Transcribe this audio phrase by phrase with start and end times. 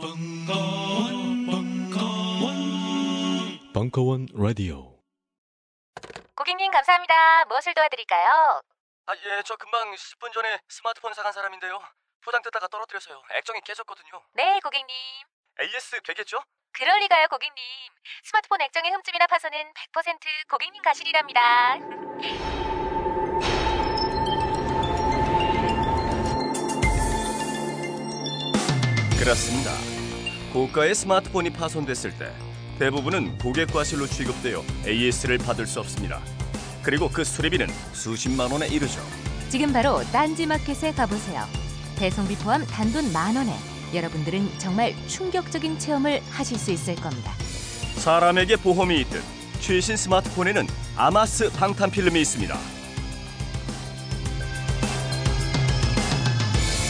[0.00, 2.54] 벙커원, 벙커원,
[3.74, 4.96] 벙커원 라디오.
[6.36, 7.44] 고객님 감사합니다.
[7.46, 8.62] 무엇을 도와드릴까요?
[9.06, 11.80] 아, 예, 저 금방 10분 전에 스마트폰 사간 사람인데요.
[12.20, 13.20] 포장 뜯다가 떨어뜨려서요.
[13.38, 14.22] 액정이 깨졌거든요.
[14.34, 14.86] 네, 고객님.
[15.60, 16.44] AS 되겠죠?
[16.70, 17.56] 그럴 리가요, 고객님.
[18.22, 21.78] 스마트폰 액정의 흠집이나 파손은 100% 고객님 가실이랍니다.
[29.18, 29.77] 그렇습니다.
[30.52, 32.32] 고가의 스마트폰이 파손됐을 때
[32.78, 36.20] 대부분은 고객 과실로 취급되어 AS를 받을 수 없습니다.
[36.82, 39.00] 그리고 그 수리비는 수십만 원에 이르죠.
[39.50, 41.44] 지금 바로 딴지마켓에 가보세요.
[41.98, 43.54] 배송비 포함 단돈 만 원에
[43.92, 47.32] 여러분들은 정말 충격적인 체험을 하실 수 있을 겁니다.
[47.96, 49.22] 사람에게 보험이 있듯
[49.60, 52.56] 최신 스마트폰에는 아마스 방탄 필름이 있습니다.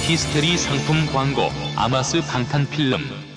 [0.06, 3.27] 히스테리 상품 광고 아마스 방탄 필름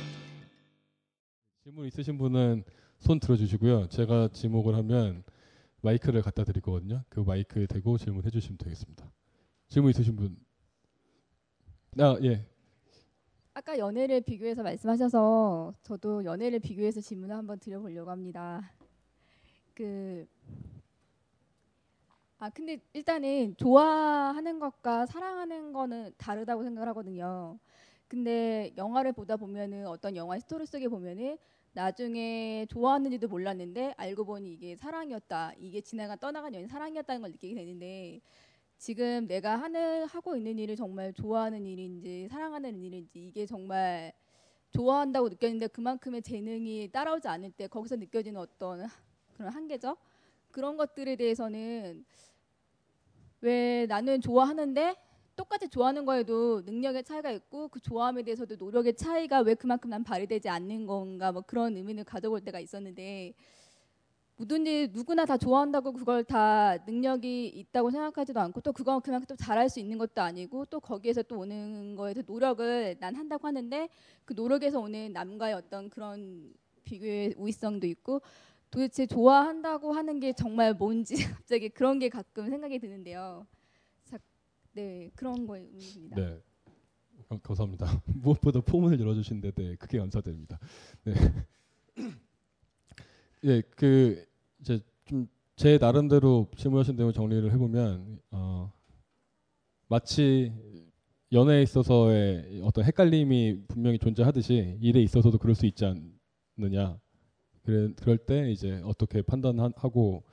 [1.82, 2.64] 질문 있으신 분은
[3.00, 3.88] 손 들어주시고요.
[3.88, 5.24] 제가 지목을 하면
[5.82, 7.04] 마이크를 갖다 드릴 거거든요.
[7.10, 9.12] 그 마이크에 대고 질문해 주시면 되겠습니다.
[9.68, 10.38] 질문 있으신 분?
[11.98, 12.46] 아 예.
[13.54, 18.72] 아까 연애를 비교해서 말씀하셔서 저도 연애를 비교해서 질문을 한번 드려보려고 합니다.
[19.74, 20.28] 그
[22.38, 27.58] 아, 근데 일단은 좋아하는 것과 사랑하는 거는 다르다고 생각을 하거든요.
[28.08, 31.38] 근데 영화를 보다 보면은 어떤 영화 스토리 속에 보면은
[31.74, 35.54] 나중에 좋아하는지도 몰랐는데 알고 보니 이게 사랑이었다.
[35.58, 38.20] 이게 지나가 떠나간 연인 사랑이었다는 걸 느끼게 되는데
[38.78, 44.12] 지금 내가 하는 하고 있는 일을 정말 좋아하는 일인지 사랑하는 일인지 이게 정말
[44.72, 48.88] 좋아한다고 느꼈는데 그만큼의 재능이 따라오지 않을 때 거기서 느껴지는 어떤
[49.36, 49.96] 그런 한계죠.
[50.52, 52.04] 그런 것들에 대해서는
[53.42, 54.96] 왜 나는 좋아하는데
[55.42, 60.48] 똑같이 좋아하는 거에도 능력의 차이가 있고 그 좋아함에 대해서도 노력의 차이가 왜 그만큼 난 발휘되지
[60.48, 63.34] 않는 건가 뭐 그런 의미를 가져볼 때가 있었는데
[64.36, 69.68] 뭐든지 누구나 다 좋아한다고 그걸 다 능력이 있다고 생각하지도 않고 또 그건 그만큼 또 잘할
[69.68, 73.90] 수 있는 것도 아니고 또 거기에서 또 오는 거에서 노력을 난 한다고 하는데
[74.26, 76.54] 그 노력에서 오는 남과의 어떤 그런
[76.84, 78.22] 비교의 우위성도 있고
[78.70, 83.48] 도대체 좋아한다고 하는 게 정말 뭔지 갑자기 그런 게 가끔 생각이 드는데요.
[84.74, 86.16] 자, 네 그런 거에 의미입니다.
[86.16, 86.42] 네.
[87.30, 87.86] 감- 감사합니다.
[88.16, 90.60] 무엇보다 포문을 열어주신데 네, 크게 감사드립니다.
[91.04, 91.14] 네.
[93.44, 94.26] 예, 그
[94.60, 95.28] 이제 좀
[95.58, 98.74] 제 나름대로 질문하신 대로 정리를 해보면 어,
[99.88, 100.52] 마치
[101.32, 107.00] 연애에 있어서의 어떤 헷갈림이 분명히 존재하듯이 일에 있어서도 그럴 수 있지 않느냐.
[107.62, 110.24] 그래, 그럴 때 이제 어떻게 판단하고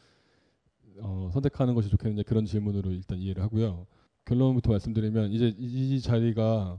[1.02, 3.86] 어, 선택하는 것이 좋겠느냐 그런 질문으로 일단 이해를 하고요.
[4.28, 6.78] 결론부터 말씀드리면 이제 이, 이 자리가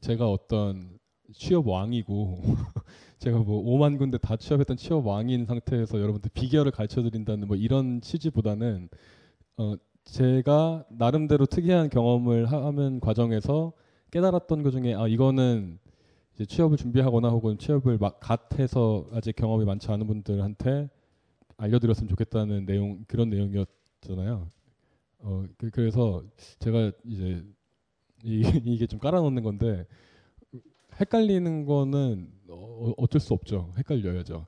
[0.00, 0.98] 제가 어떤
[1.32, 2.42] 취업 왕이고
[3.18, 8.00] 제가 뭐 5만 군데 다 취업했던 취업 왕인 상태에서 여러분들 비결을 가르쳐 드린다는 뭐 이런
[8.00, 8.88] 취지보다는
[9.58, 13.72] 어 제가 나름대로 특이한 경험을 하- 하는 과정에서
[14.10, 15.78] 깨달았던 것 중에 아 이거는
[16.34, 20.88] 이제 취업을 준비하거나 혹은 취업을 막 갓해서 아직 경험이 많지 않은 분들한테
[21.58, 24.48] 알려드렸으면 좋겠다는 내용 그런 내용이었잖아요.
[25.22, 26.22] 어 그, 그래서
[26.58, 27.44] 제가 이제
[28.24, 29.86] 이, 이게 좀 깔아놓는 건데
[31.00, 33.72] 헷갈리는 거는 어, 어쩔 수 없죠.
[33.78, 34.46] 헷갈려야죠.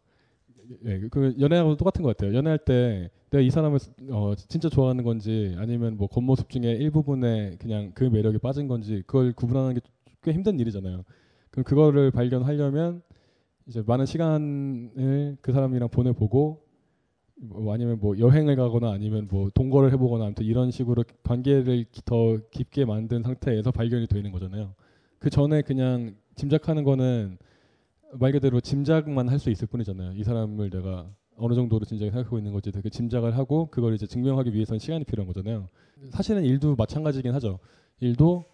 [0.86, 2.34] 예, 그 연애하고 똑같은 것 같아요.
[2.34, 3.78] 연애할 때 내가 이 사람을
[4.10, 9.32] 어, 진짜 좋아하는 건지 아니면 뭐 겉모습 중에 일부분에 그냥 그 매력에 빠진 건지 그걸
[9.32, 9.80] 구분하는 게
[10.24, 11.04] 꽤 힘든 일이잖아요.
[11.50, 13.02] 그럼 그거를 발견하려면
[13.66, 16.63] 이제 많은 시간을 그 사람이랑 보내보고
[17.36, 22.38] 뭐 아니면 뭐 여행을 가거나 아니면 뭐 동거를 해보거나 아무튼 이런 식으로 관계를 기- 더
[22.50, 24.74] 깊게 만든 상태에서 발견이 되는 거잖아요.
[25.18, 27.38] 그 전에 그냥 짐작하는 거는
[28.14, 30.12] 말 그대로 짐작만 할 수 있을 뿐이잖아요.
[30.14, 34.54] 이 사람을 내가 어느 정도로 진작에 생각하고 있는 거지 되게 짐작을 하고 그걸 이제 증명하기
[34.54, 35.68] 위해서는 시간이 필요한 거잖아요.
[36.10, 37.58] 사실은 일도 마찬가지긴 하죠.
[38.00, 38.44] 일도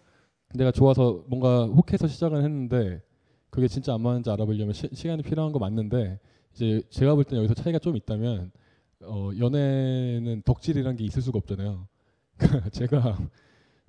[0.55, 3.01] 내가 좋아서 뭔가 혹해서 시작을 했는데
[3.49, 6.19] 그게 진짜 안 맞는지 알아보려면 시, 시간이 필요한 거 맞는데
[6.53, 8.51] 이제 제가 볼 때는 여기서 차이가 좀 있다면
[9.03, 11.87] 어, 연애는 덕질이란 게 있을 수가 없잖아요.
[12.73, 13.19] 제가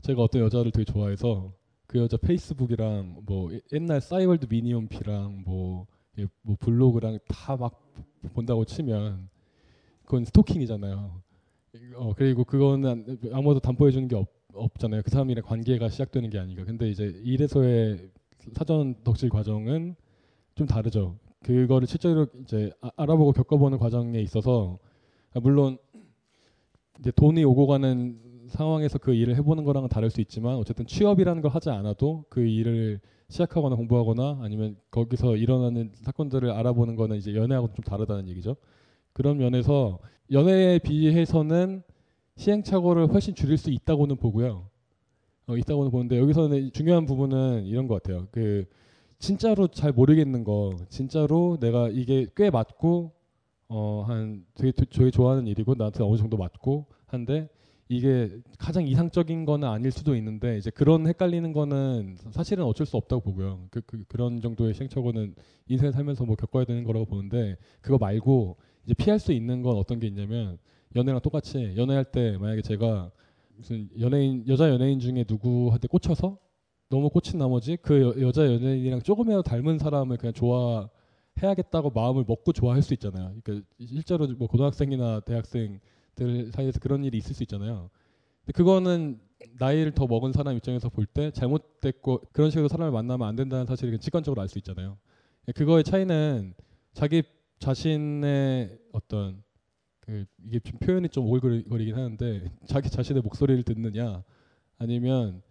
[0.03, 1.53] 제가 어떤 여자를 되게 좋아해서
[1.87, 5.87] 그 여자 페이스북이랑 뭐 옛날 싸이월드 미니홈피랑 뭐,
[6.19, 7.81] 예, 뭐 블로그랑 다 막
[8.35, 9.29] 본다고 치면
[10.05, 11.23] 그건 스토킹이잖아요.
[11.97, 15.03] 어 그리고 그거는 아무도 담보해 주는 게 없, 없잖아요.
[15.03, 16.65] 그 사람이랑 관계가 시작되는 게 아니니까.
[16.65, 18.11] 근데 이제 일에서의
[18.55, 19.97] 사전 덕질 과정은
[20.55, 21.19] 좀 다르죠.
[21.45, 24.92] 그거를 실제로 이제 아- 알아보고 겪어보는 과정에 있어서 아,
[25.41, 25.79] 물론
[26.99, 28.19] 이제 돈이 오고 가는
[28.49, 33.01] 상황에서 그 일을 해보는 거랑은 다를 수 있지만 어쨌든 취업이라는 걸 하지 않아도 그 일을
[33.29, 38.57] 시작하거나 공부하거나 아니면 거기서 일어나는 사건들을 알아보는 거는 이제 연애하고 좀 다르다는 얘기죠.
[39.15, 39.99] 그런 면에서
[40.31, 41.83] 연애에 비해서는
[42.37, 44.69] 시행착오를 훨씬 줄일 수 있다고는 보고요.
[45.47, 48.29] 어, 있다고는 보는데 여기서는 중요한 부분은 이런 것 같아요.
[48.31, 48.65] 그
[49.19, 53.13] 진짜로 잘 모르겠는 거, 진짜로 내가 이게 꽤 맞고
[53.73, 57.49] 어 한 되게 되게 좋아하는 일이고 나한테 어느 정도 맞고 한데
[57.89, 63.23] 이게 가장 이상적인 거는 아닐 수도 있는데 이제 그런 헷갈리는 거는 사실은 어쩔 수 없다고
[63.23, 63.67] 보고요.
[63.71, 65.35] 그, 그 그런 정도의 시행착오는
[65.69, 69.99] 인생 살면서 뭐 겪어야 되는 거라고 보는데 그거 말고 이제 피할 수 있는 건 어떤
[70.01, 70.59] 게 있냐면
[70.97, 73.11] 연애랑 똑같이 연애할 때 만약에 제가
[73.57, 76.39] 무슨 연예인 여자 연예인 중에 누구한테 꽂혀서
[76.89, 80.89] 너무 꽂힌 나머지 그 여, 자 연예인이랑 조금이라도 닮은 사람을 그냥 좋아
[81.41, 83.35] 해야겠다고 마음을 먹고 좋아할 수 있잖아요.
[83.43, 87.91] 그러니까 실제로 뭐 고등학생이나 대학생들 사이에서 그런 일이 있을 수 있잖아요.
[88.45, 89.21] 근데 그거는
[89.59, 93.99] 나이를 더 먹은 사람 입장에서 볼 때 잘못됐고 그런 식으로 사람을 만나면 안 된다는 사실을
[93.99, 94.99] 직관적으로 알 수 있잖아요.
[95.55, 96.55] 그거의 차이는
[96.93, 97.23] 자기
[97.59, 99.43] 자신의 어떤
[100.01, 104.23] 그 이게 좀 표현이 좀 오글거리긴 하는데 자기 자신의 목소리를 듣느냐
[104.79, 105.43] 아니면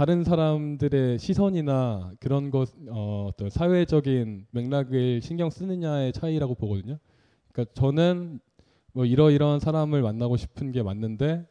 [0.00, 6.98] 다른 사람들의 시선이나 그런 것 어, 어떤 사회적인 맥락을 신경 쓰느냐의 차이라고 보거든요.
[7.52, 8.40] 그러니까 저는
[8.94, 11.46] 뭐 이러이러한 사람을 만나고 싶은 게 맞는데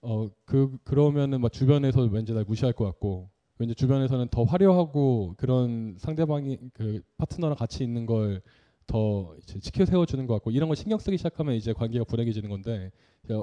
[0.00, 3.28] 어 그 그러면은 막 주변에서 왠지 날 무시할 것 같고
[3.58, 8.40] 왠지 주변에서는 더 화려하고 그런 상대방이 그 파트너랑 같이 있는 걸
[8.86, 12.90] 더 지켜 세워주는 것 같고 이런 걸 신경 쓰기 시작하면 이제 관계가 불행해지는 건데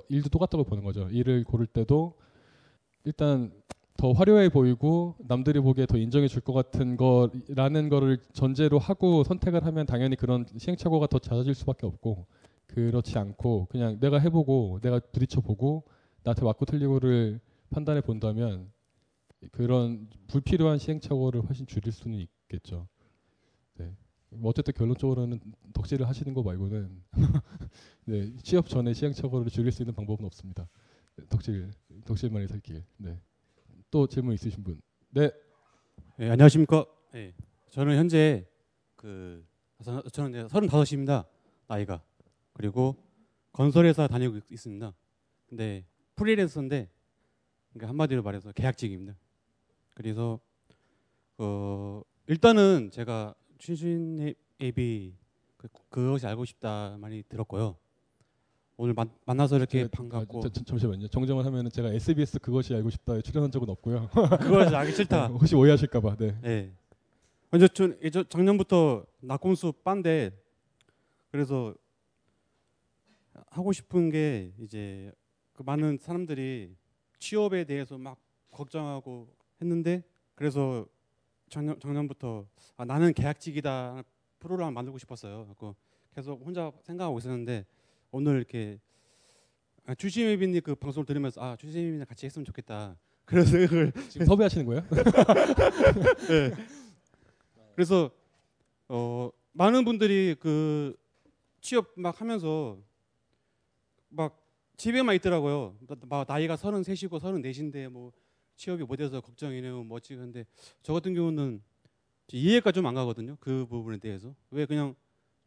[0.10, 1.08] 일도 똑같다고 보는 거죠.
[1.12, 2.16] 일을 고를 때도
[3.06, 3.52] 일단
[4.00, 9.66] 더 화려해 보이고 남들이 보기에 더 인정해 줄 것 같은 거라는 거를 전제로 하고 선택을
[9.66, 12.26] 하면 당연히 그런 시행착오가 더 잦아질 수밖에 없고
[12.68, 15.84] 그렇지 않고 그냥 내가 해보고 내가 부딪혀 보고
[16.24, 17.42] 나한테 맞고 틀리고를
[17.72, 18.72] 판단해 본다면
[19.52, 22.88] 그런 불필요한 시행착오를 훨씬 줄일 수는 있겠죠.
[23.78, 23.94] 네.
[24.30, 25.42] 뭐 어쨌든 결론적으로는
[25.74, 27.04] 덕질을 하시는 거 말고는
[28.06, 30.70] 네, 취업 전에 시행착오를 줄일 수 있는 방법은 없습니다.
[31.18, 31.72] 네, 덕질
[32.06, 32.84] 덕질만이 살 길.
[32.98, 33.20] 네.
[33.92, 34.80] 또 질문 있으신 분?
[35.10, 35.32] 네.
[36.18, 36.86] 네 안녕하십니까?
[37.12, 37.34] 네.
[37.72, 38.46] 저는 현재
[38.96, 39.44] 그
[40.12, 41.26] 저는 이제 35입니다.
[41.68, 42.04] 나이가.
[42.54, 42.96] 그리고
[43.52, 44.94] 건설회사 다니고 있습니다.
[45.48, 46.90] 근데 프리랜서인데
[47.74, 49.16] 그러니까 한마디로 말해서 계약직입니다.
[49.96, 50.40] 그래서
[51.38, 55.16] 어 일단은 제가 취준 앱이
[55.58, 57.78] 그, 그것이 알고 싶다 많이 들었고요.
[58.82, 61.10] 오늘 만, 만나서 이렇게 네, 반갑고 아, 저, 저, 잠시만요.
[61.10, 64.10] 정정을 하면은 제가 SBS 그것이 알고 싶다에 출연한 적은 없고요.
[64.40, 65.28] 그걸 알기 싫다.
[65.28, 66.16] 혹시 오해하실까봐.
[66.16, 66.40] 네.
[66.42, 66.72] 네.
[67.52, 70.32] 먼저 저, 저 작년부터 낙곰수 빤데
[71.30, 71.76] 그래서
[73.50, 75.12] 하고 싶은 게 이제
[75.52, 76.74] 그 많은 사람들이
[77.20, 78.18] 취업에 대해서 막
[78.50, 79.28] 걱정하고
[79.62, 80.04] 했는데
[80.36, 80.86] 그래서
[81.50, 82.46] 작년 작년부터
[82.78, 84.04] 아, 나는 계약직이다
[84.40, 85.54] 한번 만들고 싶었어요.
[85.60, 85.74] 그
[86.16, 87.66] 계속 혼자 생각하고 있었는데
[88.12, 88.80] 오늘 이렇게
[89.86, 92.98] 아, 주시미빈님 그 방송을 들으면서 아 주시미빈이랑 같이 했으면 좋겠다.
[93.26, 94.84] 그래서 그걸 지금 섭외하시는 거예요?
[96.30, 96.52] 네.
[97.76, 98.10] 그래서
[98.88, 100.96] 어 많은 분들이 그
[101.62, 102.80] 취업 막 하면서
[104.10, 104.44] 막
[104.78, 105.76] 집에만 있더라고요.
[106.08, 108.12] 막 나이가 33이고 34인데 뭐
[108.56, 109.84] 취업이 못 돼서 걱정이네요.
[109.84, 110.46] 뭐 어찌 근데
[110.82, 111.62] 저 같은 경우는
[112.32, 113.38] 이해가 좀 안 가거든요.
[113.40, 114.34] 그 부분에 대해서.
[114.50, 114.96] 왜 그냥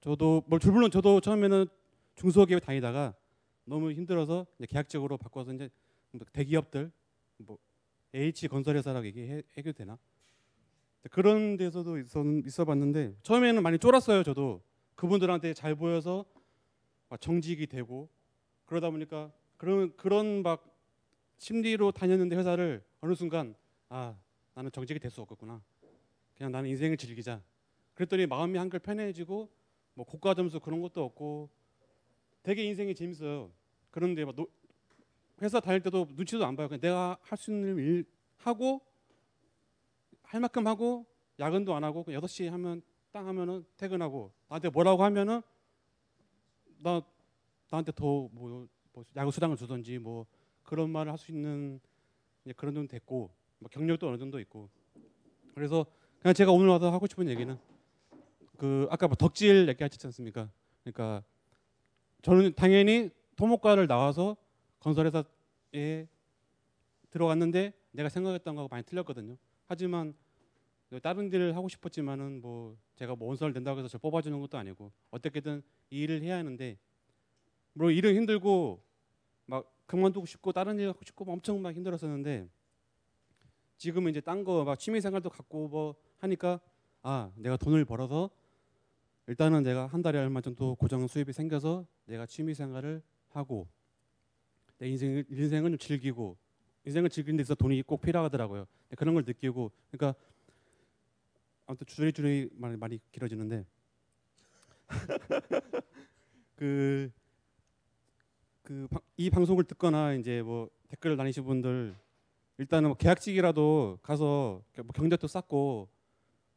[0.00, 1.66] 저도 뭐 물론 저도 처음에는
[2.22, 3.14] 중소기업 다니다가
[3.64, 5.68] 너무 힘들어서 이제 계약적으로 바꿔서 이제
[6.32, 6.92] 대기업들
[7.38, 7.58] 뭐
[8.14, 9.98] H 건설회사라고 얘기해도 되나?
[11.10, 14.22] 그런 데서도 있었, 있어 봤는데 처음에는 많이 쫄았어요.
[14.22, 14.62] 저도
[14.94, 16.24] 그분들한테 잘 보여서
[17.18, 18.08] 정직이 되고
[18.66, 20.64] 그러다 보니까 그런 그런 막
[21.38, 23.56] 심리로 다녔는데 회사를 어느 순간
[23.88, 24.16] 아
[24.54, 25.60] 나는 정직이 될 수 없겠구나.
[26.36, 27.42] 그냥 나는 인생을 즐기자.
[27.94, 29.50] 그랬더니 마음이 한결 편해지고
[29.94, 31.50] 뭐 고가 점수 그런 것도 없고
[32.42, 33.50] 되게 인생이 재밌어요.
[33.90, 34.46] 그런데 막 노,
[35.40, 36.68] 회사 다닐 때도 눈치도 안 봐요.
[36.68, 38.04] 그냥 내가 할 수 있는 일
[38.38, 38.80] 하고
[40.22, 41.06] 할 만큼 하고
[41.38, 45.42] 야근도 안 하고 6시 하면 땅 하면은 퇴근하고 나한테 뭐라고 하면은
[46.78, 47.02] 나
[47.70, 48.28] 나한테 더뭐
[48.92, 50.26] 뭐 야구 수당을 주던지 뭐
[50.62, 51.80] 그런 말을 할 수 있는
[52.56, 54.68] 그런 돈 됐고 뭐 경력도 어느 정도 있고
[55.54, 55.86] 그래서
[56.20, 57.56] 그냥 제가 오늘 와서 하고 싶은 얘기는
[58.56, 60.50] 그 아까 뭐 덕질 얘기하셨지 않습니까?
[60.82, 61.22] 그러니까
[62.22, 64.36] 저는 당연히 토목과를 나와서
[64.80, 66.06] 건설회사에
[67.10, 69.36] 들어갔는데 내가 생각했던 거하고 많이 틀렸거든요.
[69.66, 70.14] 하지만
[71.02, 75.62] 다른 일을 하고 싶었지만은 뭐 제가 뭐 원서를 낸다고 해서 저 뽑아주는 것도 아니고 어떻게든
[75.90, 76.78] 이 일을 해야 하는데
[77.72, 78.82] 물론 일은 힘들고
[79.46, 82.48] 막 그만두고 싶고 다른 일 하고 싶고 막 엄청 막 힘들었었는데
[83.78, 86.60] 지금은 이제 딴 거 막 취미 생활도 갖고 뭐 하니까
[87.02, 88.30] 아 내가 돈을 벌어서
[89.26, 93.68] 일단은 내가 한 달에 얼마 정도 고정 수입이 생겨서 내가 취미 생활을 하고
[94.78, 96.36] 내 인생 인생은 좀 즐기고
[96.84, 98.66] 인생을 즐기는 데 있어서 돈이 꼭 필요하더라고요.
[98.96, 100.18] 그런 걸 느끼고 그러니까
[101.66, 103.64] 아무튼 줄이 말이 많이 길어지는데
[106.56, 107.10] 그
[108.62, 111.94] 그 이 방송을 듣거나 이제 뭐 댓글 다니신 분들
[112.58, 115.88] 일단은 뭐 계약직이라도 가서 뭐 경력도 쌓고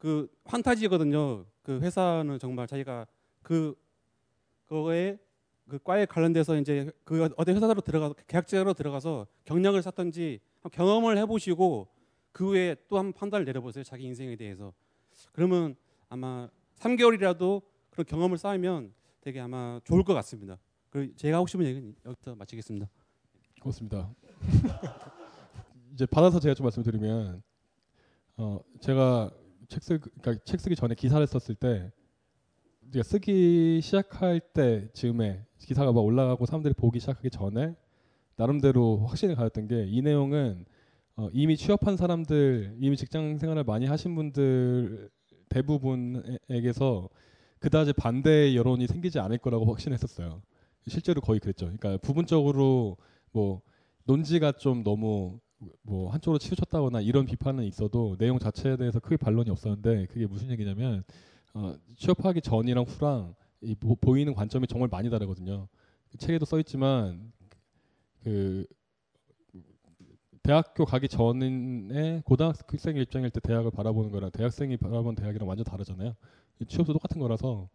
[0.06, 1.46] 그 환타지거든요.
[1.64, 3.08] 그 회사는 정말 자기가
[3.42, 3.74] 그
[4.66, 5.18] 그거에
[5.68, 11.88] 그 과에 관련돼서 이제 그 어디 회사로 들어가서 계약직으로 들어가서 경력을 쌓든지 경험을 해보시고
[12.32, 13.84] 그 후에 또 한 판단을 내려보세요.
[13.84, 14.74] 자기 인생에 대해서.
[15.32, 15.76] 그러면
[16.08, 20.60] 아마 3개월이라도 그런 경험을 쌓으면 되게 아마 좋을 것 같습니다.
[20.92, 22.88] 그 제가 하고 싶은 얘기는 여기서 마치겠습니다.
[23.60, 24.14] 고맙습니다.
[25.94, 27.42] 이제 받아서 제가 좀 말씀드리면
[28.38, 29.32] 어 제가
[29.76, 31.92] 책 쓰, 그러니까 책 쓰기 전에 기사를 썼을 때
[32.94, 37.76] 제가 쓰기 시작할 때 즈음에 기사가 막 올라가고 사람들이 보기 시작하기 전에
[38.38, 40.66] 나름대로 확신을 가졌던 게 이 내용은
[41.18, 45.10] 어, 이미 취업한 사람들, 이미 직장 생활을 많이 하신 분들
[45.50, 47.10] 대부분에게서
[47.60, 50.42] 그다지 반대 여론이 생기지 않을 거라고 확신했었어요.
[50.88, 51.66] 실제로 거의 그랬죠.
[51.66, 52.98] 그러니까 부분적으로
[53.32, 53.62] 뭐
[54.06, 55.40] 논지가 좀 너무
[55.82, 61.04] 뭐 한쪽으로 치우쳤다거나 이런 비판은 있어도 내용 자체에 대해서 크게 반론이 없었는데 그게 무슨 얘기냐면
[61.54, 65.68] 어, 취업하기 전이랑 후랑 이 보, 보이는 관점이 정말 많이 다르거든요.
[66.10, 67.32] 그 책에도 써 있지만
[68.24, 68.66] 그
[70.44, 76.14] 대학교 가기 전에 고등학생 입장일 때 대학을 바라보는 거랑 대학생이 바라보는 대학이랑 완전 다르잖아요.
[76.68, 77.70] 취업도 똑같은 거라서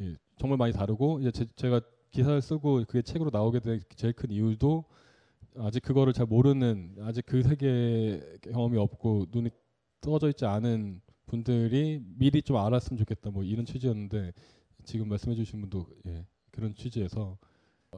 [0.00, 1.80] 예, 정말 많이 다르고 이제 제, 제가
[2.10, 4.84] 기사를 쓰고 그게 책으로 나오게 된 제일 큰 이유도
[5.58, 9.50] 아직 그거를 잘 모르는 아직 그 세계 경험이 없고 눈이
[10.00, 14.32] 떠져 있지 않은 분들이 미리 좀 알았으면 좋겠다 뭐 이런 취지였는데
[14.84, 17.38] 지금 말씀해주신 분도 예, 그런 취지에서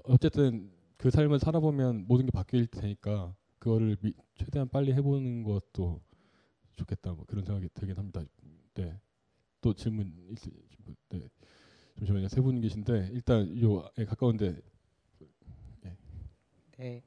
[0.04, 6.00] 어쨌든 그 삶을 살아보면 모든 게 바뀔 테니까 그거를 미, 최대한 빨리 해보는 것도
[6.76, 8.22] 좋겠다 뭐 그런 생각이 들긴 합니다.
[8.74, 8.98] 네.
[9.60, 10.50] 또 질문 있으
[11.10, 11.20] 네.
[11.98, 12.28] 잠시만요.
[12.28, 14.56] 세 분 계신데 일단 요 예, 가까운데
[15.84, 15.96] 예.
[16.78, 17.02] 네.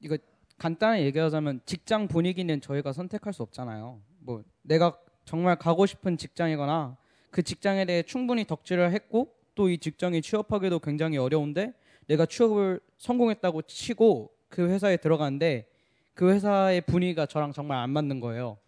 [0.00, 0.16] 이거
[0.58, 4.00] 간단히 얘기하자면 직장 분위기는 저희가 선택할 수 없잖아요.
[4.20, 6.96] 뭐 내가 정말 가고 싶은 직장이거나
[7.30, 11.74] 그 직장에 대해 충분히 덕질을 했고 또 이 직장에 취업하기도 굉장히 어려운데
[12.06, 15.66] 내가 취업을 성공했다고 치고 그 회사에 들어갔는데
[16.14, 18.58] 그 회사의 분위기가 저랑 정말 안 맞는 거예요.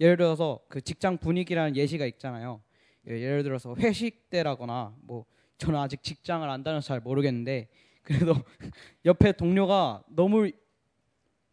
[0.00, 2.62] 예를 들어서 그 직장 분위기라는 예시가 있잖아요.
[3.08, 5.24] 예, 예를 들어서 회식 때라거나 뭐
[5.58, 7.68] 저는 아직 직장을 안 다녀서 잘 모르겠는데
[8.02, 8.34] 그래도
[9.04, 10.50] 옆에 동료가 너무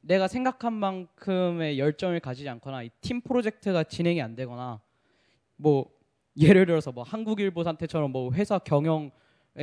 [0.08, 4.80] 내가 생각한 만큼의 열정을 가지지 않거나 이 팀 프로젝트가 진행이 안 되거나
[5.58, 5.92] 뭐
[6.40, 9.12] 예를 들어서 뭐 한국일보 사태처럼 뭐 회사 경영에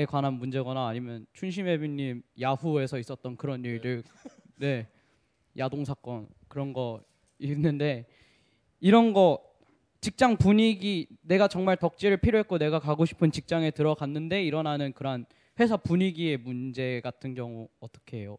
[0.08, 4.02] 관한 문제거나 아니면 춘심예비님 야후에서 있었던 그런 일들
[4.58, 4.86] 네
[5.56, 7.00] 야동 사건 그런 거
[7.38, 8.06] 있는데
[8.80, 9.42] 이런 거
[10.00, 15.24] 직장 분위기 내가 정말 덕질을 필요했고 내가 가고 싶은 직장에 들어갔는데 일어나는 그런
[15.58, 18.36] 회사 분위기의 문제 같은 경우 어떻게 해요?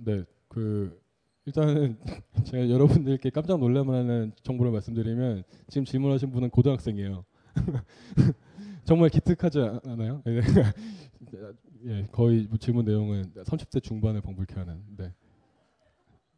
[0.00, 0.98] 네, 그
[1.46, 1.96] 일단은
[2.44, 7.24] 제가 여러분들께 깜짝 놀랄만한 정보를 말씀드리면 지금 질문하신 분은 고등학생이에요.
[8.84, 10.22] 정말 기특하지 않아요?
[10.26, 10.40] 예,
[11.86, 14.82] 예, 거의 뭐 질문 내용은 30대 중반을 방불케 하는.
[14.96, 15.12] 네.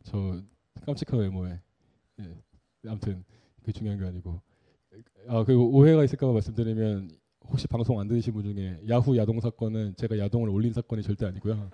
[0.03, 0.43] 저
[0.85, 1.59] 깜찍한 외모에.
[2.21, 2.37] 예.
[2.87, 3.25] 아무튼
[3.63, 4.41] 그 중요한 게 아니고.
[5.27, 7.11] 아 그리고 오해가 있을까봐 말씀드리면
[7.49, 11.71] 혹시 방송 안 들으신 분 중에 야후 야동 사건은 제가 야동을 올린 사건이 절대 아니고요.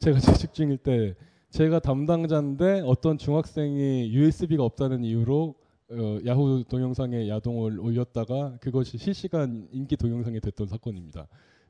[0.00, 1.14] 제가 재직 중일 때
[1.50, 5.56] 제가 담당자인데 어떤 중학생이 USB가 없다는 이유로
[5.90, 11.26] 어, 야후 동영상에 야동을 올렸다가 그것이 실시간 인기 동영상이 됐던 사건입니다.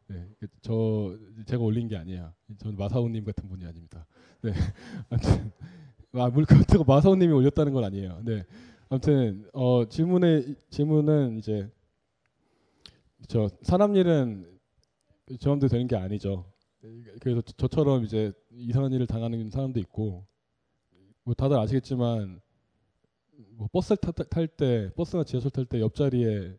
[0.09, 0.29] 네,
[0.61, 2.31] 저 제가 올린 게 아니에요.
[2.59, 4.07] 저는 마사오님 같은 분이 아닙니다.
[4.43, 4.53] 네,
[5.09, 5.51] 아무튼
[6.13, 8.21] 아, 물 그렇다고 마사오님이 올렸다는 건 아니에요.
[8.23, 8.45] 네,
[8.91, 11.71] 아무튼 어, 질문의 질문은 이제
[13.29, 14.47] 저 사람 일은
[15.39, 16.45] 저 마음대로 되는 게 아니죠.
[17.21, 20.25] 그래서 저처럼 이제 이상한 일을 당하는 사람도 있고
[21.25, 22.41] 뭐 다들 아시겠지만
[23.51, 26.57] 뭐 버스 탈 때 버스나 지하철 탈 때 옆자리에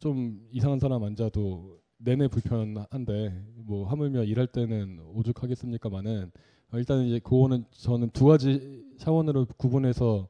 [0.00, 6.30] 좀 이상한 사람 앉아도 내내 불편한데 뭐 하물며 일할 때는 오죽하겠습니까만은
[6.74, 10.28] 일단 이제 그거는 저는 두 가지 차원으로 구분해서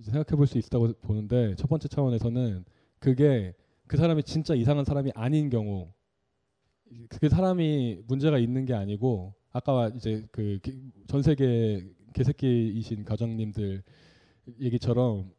[0.00, 2.64] 생각해 볼 수 있다고 보는데 첫 번째 차원에서는
[3.00, 3.54] 그게
[3.86, 5.88] 그 사람이 진짜 이상한 사람이 아닌 경우
[7.20, 10.58] 그 사람이 문제가 있는 게 아니고 아까 이제 그
[11.08, 13.82] 전 세계 개새끼이신 가정님들
[14.60, 15.30] 얘기처럼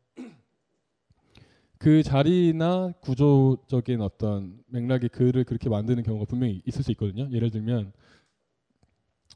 [1.78, 7.30] 그 자리나 구조적인 어떤 맥락이 그를 그렇게 만드는 경우가 분명히 있을 수 있거든요.
[7.32, 7.94] 예를 들면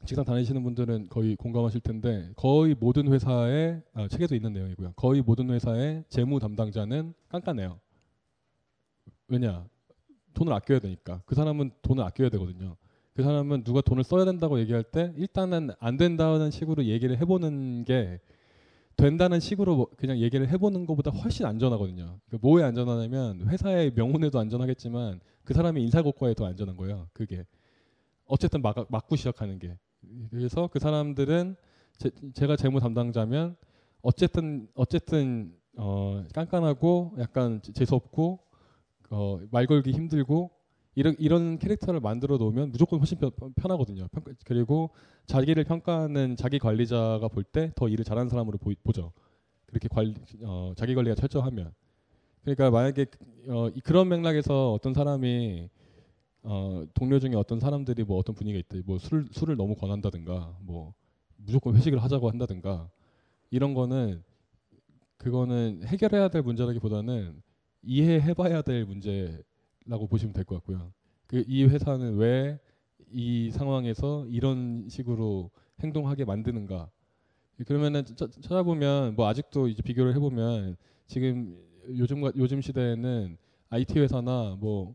[0.04, 4.92] 직장 다니시는 분들은 거의 공감하실 텐데 거의 모든 회사의 아, 책에도 있는 내용이고요.
[4.96, 7.80] 거의 모든 회사의 재무 담당자는 깐깐해요.
[9.28, 9.66] 왜냐?
[10.34, 11.22] 돈을 아껴야 되니까.
[11.26, 12.76] 그 사람은 돈을 아껴야 되거든요.
[13.14, 18.20] 그 사람은 누가 돈을 써야 된다고 얘기할 때 일단은 안 된다는 식으로 얘기를 해보는 게
[18.96, 22.18] 된다는 식으로 뭐 그냥 얘기를 해보는 것보다 훨씬 안전하거든요.
[22.30, 27.08] 그 뭐에 안전하냐면 회사의 명운에도 안전하겠지만 그 사람의 인사고과에 더 안전한 거예요.
[27.12, 27.44] 그게
[28.26, 29.76] 어쨌든 막, 막고 시작하는 게
[30.30, 31.56] 그래서 그 사람들은
[31.98, 33.56] 제, 제가 재무 담당자면
[34.02, 38.40] 어쨌든 어쨌든 어, 깐깐하고 약간 재수 없고
[39.14, 40.50] 어, 말 걸기 힘들고
[40.96, 44.08] 이런 이런 캐릭터를 만들어 놓으면 무조건 훨씬 편, 편하거든요.
[44.12, 44.90] 평가, 그리고
[45.26, 49.12] 자기를 평가하는 자기 관리자가 볼 때 더 일을 잘하는 사람으로 보, 보죠.
[49.66, 51.72] 그렇게 관리 어, 자기 관리가 철저하면.
[52.42, 53.06] 그러니까 만약에
[53.48, 55.68] 어, 그런 맥락에서 어떤 사람이
[56.44, 60.94] 어, 동료 중에 어떤 사람들이 뭐 어떤 분위기가 있다, 뭐 술, 술을 너무 권한다든가, 뭐
[61.36, 62.90] 무조건 회식을 하자고 한다든가
[63.50, 64.22] 이런 거는
[65.18, 67.42] 그거는 해결해야 될 문제라기보다는
[67.86, 70.92] 이해해봐야 될 문제라고 보시면 될 것 같고요.
[71.26, 72.58] 그 이 회사는 왜
[73.16, 75.50] 이 상황에서 이런 식으로
[75.80, 76.90] 행동하게 만드는가?
[77.66, 80.76] 그러면은 차, 찾아보면 뭐 아직도 이제 비교를 해보면
[81.06, 81.56] 지금
[81.96, 83.36] 요즘 요즘 시대에는
[83.70, 84.94] IT 회사나 뭐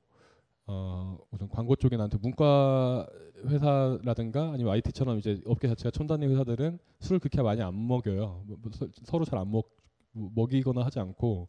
[0.68, 3.08] 어, 우선 광고 쪽에 나한테 문과
[3.48, 8.44] 회사라든가 아니면 IT처럼 이제 업계 자체가 촌단위 회사들은 술을 그렇게 많이 안 먹여요.
[8.48, 8.72] 뭐, 뭐,
[9.06, 9.70] 서로 잘 안 먹,
[10.14, 11.48] 먹이거나 하지 않고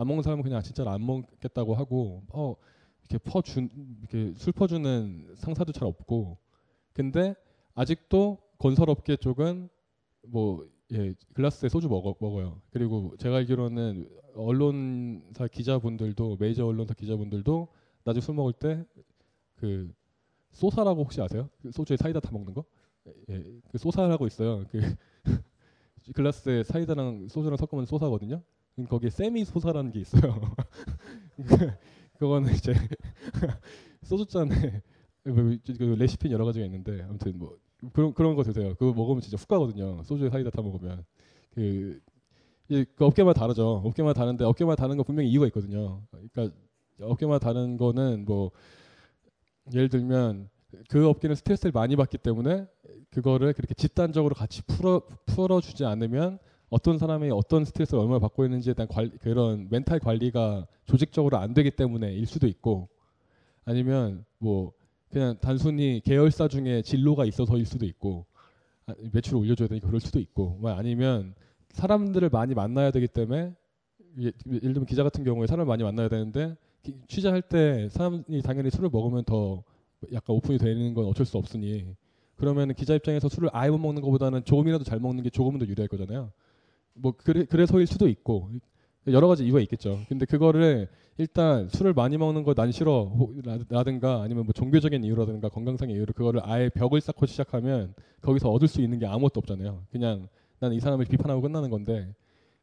[0.00, 2.54] 안 먹는 사람은 그냥 진짜로 안 먹겠다고 하고 어
[3.00, 3.68] 이렇게 퍼준
[4.00, 6.38] 이렇게 술 퍼주는 상사도 잘 없고
[6.92, 7.34] 근데
[7.74, 9.68] 아직도 건설업계 쪽은
[10.28, 12.60] 뭐 예, 글라스에 소주 먹어, 먹어요.
[12.70, 17.68] 그리고 제가 알기로는 언론사 기자분들도 메이저 언론사 기자분들도
[18.04, 18.84] 나중에 술 먹을 때
[19.60, 19.92] 그
[20.52, 21.48] 소사라고 혹시 아세요?
[21.62, 22.64] 그 소주에 사이다 타 먹는 거?
[23.28, 24.64] 예, 그 소사라고 있어요.
[24.70, 24.80] 그
[26.14, 28.42] 글라스에 사이다랑 소주랑 섞으면 소사거든요.
[28.88, 30.40] 거기에 세미 소사라는 게 있어요.
[32.18, 32.72] 그거는 이제
[34.04, 34.82] 소주잔에
[35.24, 37.58] 뭐그 레시피 여러 가지가 있는데 아무튼 뭐
[37.92, 38.74] 그런 그런 거 드세요.
[38.74, 40.02] 그거 먹으면 진짜 훅 가거든요.
[40.04, 41.04] 소주에 사이다 타 먹으면
[41.54, 42.00] 그
[42.70, 43.82] 그 업계마다 다르죠.
[43.84, 46.02] 업계마다 다른데 업계마다 다른 거 분명히 이유가 있거든요.
[46.32, 46.56] 그러니까
[47.00, 48.52] 업계마다 다른 거는 뭐
[49.74, 50.48] 예를 들면
[50.88, 52.66] 그 업계는 스트레스를 많이 받기 때문에
[53.10, 56.38] 그거를 그렇게 집단적으로 같이 풀어 풀어주지 않으면
[56.70, 61.70] 어떤 사람이 어떤 스트레스를 얼마나 받고 있는지에 대한 관리, 그런 멘탈 관리가 조직적으로 안 되기
[61.70, 62.88] 때문에 일 수도 있고
[63.64, 64.72] 아니면 뭐
[65.10, 68.24] 그냥 단순히 계열사 중에 진로가 있어서일 수도 있고
[68.86, 71.34] 아, 매출을 올려줘야 되니까 그럴 수도 있고 뭐 아니면
[71.70, 73.52] 사람들을 많이 만나야 되기 때문에
[74.20, 76.56] 예, 예를 들면 기자 같은 경우에 사람을 많이 만나야 되는데
[77.08, 79.64] 취재할 때 사람이 당연히 술을 먹으면 더
[80.12, 81.96] 약간 오픈이 되는 건 어쩔 수 없으니
[82.36, 85.88] 그러면 기자 입장에서 술을 아예 못 먹는 것보다는 조금이라도 잘 먹는 게 조금은 더 유리할
[85.88, 86.30] 거잖아요.
[87.00, 88.50] 뭐 그래, 그래서일 수도 있고
[89.08, 90.00] 여러 가지 이유가 있겠죠.
[90.08, 93.12] 근데 그거를 일단 술을 많이 먹는 거 난 싫어
[93.68, 98.80] 라든가 아니면 뭐 종교적인 이유라든가 건강상의 이유로 그거를 아예 벽을 쌓고 시작하면 거기서 얻을 수
[98.82, 99.84] 있는 게 아무것도 없잖아요.
[99.90, 100.28] 그냥
[100.60, 102.14] 나는 이 사람을 비판하고 끝나는 건데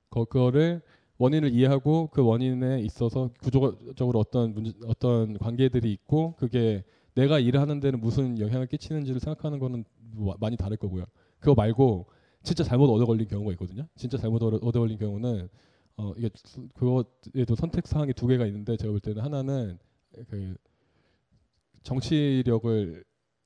[0.10, 0.82] 그, 그거를
[1.18, 6.84] 원인을 이해하고 그 원인에 있어서 구조적으로 어떤 문제, 어떤 관계들이 있고 그게
[7.16, 9.84] 내가 일을 하는 데는 무슨 영향을 끼치는지를 생각하는 거는
[10.40, 11.06] 많이 다를 거고요.
[11.40, 12.06] 그거 말고
[12.48, 13.86] 진짜 잘못 얻어 걸린 경우가 있거든요.
[13.98, 15.50] 진짜 잘못 얻어 걸린 경우는
[15.98, 16.30] 어 이게
[16.76, 19.78] 그것에도 선택 사항이 두 개가 있는데 제가 볼 때는 하나는
[20.30, 20.56] 그
[21.84, 23.04] 정치력을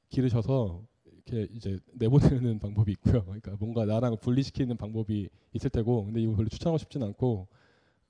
[0.09, 3.23] 기르셔서 이렇게 이제 내보내는 방법이 있고요.
[3.23, 7.47] 그러니까 뭔가 나랑 분리시키는 방법이 있을 테고, 근데 이거 별로 추천하고 싶진 않고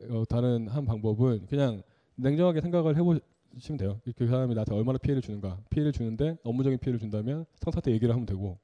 [0.09, 1.83] 어, 다른 한 방법은 그냥
[2.15, 4.01] 냉정하게 생각을 해보시면 돼요.
[4.17, 5.57] 그 사람이 나한테 얼마나 피해를 주는가.
[5.69, 8.57] 피해를 주는데 업무적인 피해를 준다면 상사한테 얘기를 하면 되고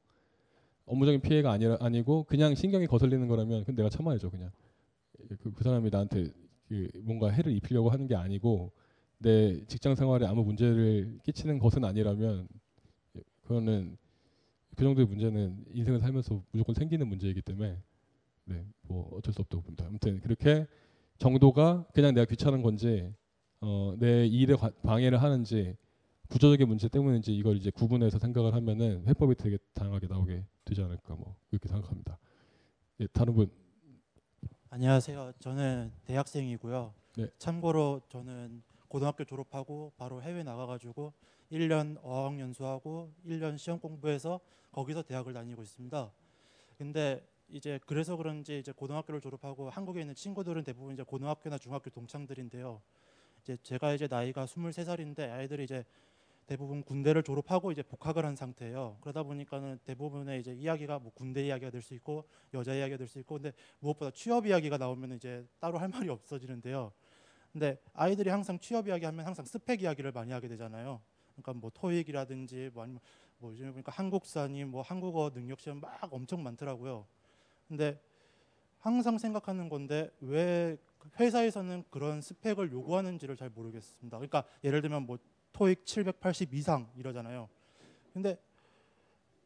[0.87, 4.51] 업무적인 피해가 아니라 아니고 그냥 신경이 거슬리는 거라면 그건 내가 참아야죠 그냥
[5.39, 6.31] 그, 그 사람이 나한테
[6.67, 8.71] 그 뭔가 해를 입히려고 하는 게 아니고
[9.19, 12.47] 내 직장 생활에 아무 문제를 끼치는 것은 아니라면
[13.43, 13.97] 그거는
[14.75, 17.77] 그 정도의 문제는 인생을 살면서 무조건 생기는 문제이기 때문에
[18.45, 19.85] 네, 뭐 어쩔 수 없다고 봅니다.
[19.87, 20.67] 아무튼 그렇게
[21.17, 23.11] 정도가 그냥 내가 귀찮은 건지
[23.59, 25.75] 어, 내 일에 방해를 하는지
[26.29, 31.35] 구조적인 문제 때문인지 이걸 이제 구분해서 생각을 하면은 해법이 되게 다양하게 나오게 되지 않을까 뭐
[31.49, 32.17] 그렇게 생각합니다.
[32.99, 33.49] 예, 다른 분.
[34.69, 35.33] 안녕하세요.
[35.39, 36.93] 저는 대학생이고요.
[37.17, 37.27] 네.
[37.37, 41.13] 참고로 저는 고등학교 졸업하고 바로 해외 나가가지고
[41.51, 46.11] 1년 어학 연수하고 1년 시험 공부해서 거기서 대학을 다니고 있습니다.
[46.77, 52.81] 근데 이제 그래서 그런지 이제 고등학교를 졸업하고 한국에 있는 친구들은 대부분 이제 고등학교나 중학교 동창들인데요.
[53.43, 55.85] 이제 제가 이제 나이가 23살인데 아이들이 이제
[56.47, 58.97] 대부분 군대를 졸업하고 이제 복학을 한 상태예요.
[59.01, 63.19] 그러다 보니까는 대부분의 이제 이야기가 뭐 군대 이야기가 될 수 있고 여자 이야기가 될 수
[63.19, 66.91] 있고 근데 무엇보다 취업 이야기가 나오면 이제 따로 할 말이 없어지는데요.
[67.51, 71.01] 근데 아이들이 항상 취업 이야기 하면 항상 스펙 이야기를 많이 하게 되잖아요.
[71.33, 73.01] 그러니까 뭐 토익이라든지 뭐 아니면
[73.39, 77.05] 뭐 요즘에 보니까 한국사니 뭐 한국어 능력 시험 막 엄청 많더라고요.
[77.67, 77.99] 근데
[78.79, 80.77] 항상 생각하는 건데 왜
[81.19, 84.17] 회사에서는 그런 스펙을 요구하는지를 잘 모르겠습니다.
[84.17, 85.17] 그러니까 예를 들면 뭐
[85.57, 87.49] 토익 780 이상 이러잖아요.
[88.13, 88.37] 근데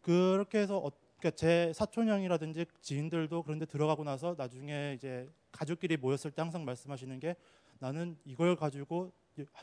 [0.01, 6.31] 그렇게 해서 어, 그러니까 제 사촌 형이라든지 지인들도 그런데 들어가고 나서 나중에 이제 가족끼리 모였을
[6.31, 7.37] 때 항상 말씀하시는 게
[7.79, 9.13] 나는 이걸 가지고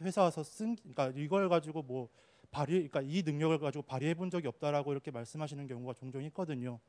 [0.00, 2.08] 회사 와서 쓴 그러니까 이걸 가지고 뭐
[2.50, 6.80] 발휘 그러니까 이 능력을 가지고 발휘해 본 적이 없다라고 이렇게 말씀하시는 경우가 종종 있거든요.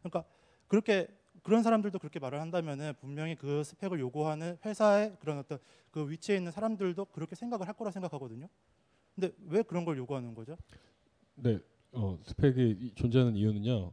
[0.00, 0.24] 그러니까
[0.66, 1.06] 그렇게
[1.44, 5.58] 그런 사람들도 그렇게 말을 한다면은 분명히 그 스펙을 요구하는 회사의 그런 어떤
[5.92, 8.48] 그 위치에 있는 사람들도 그렇게 생각을 할 거라 생각하거든요.
[9.14, 10.56] 근데 왜 그런 걸 요구하는 거죠?
[11.36, 11.58] 네,
[11.92, 13.92] 어, 스펙이 이- 존재하는 이유는요.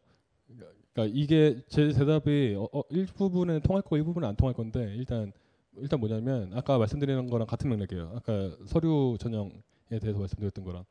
[0.93, 5.31] 그러니까 이게 제 대답이 어, 어, 일부분은 통할 거 일부분은 안 통할 건데 일단
[5.77, 8.11] 일단 뭐냐면 아까 말씀드리는 거랑 같은 맥락이에요.
[8.15, 10.83] 아까 서류 전형에 대해서 말씀드렸던 거랑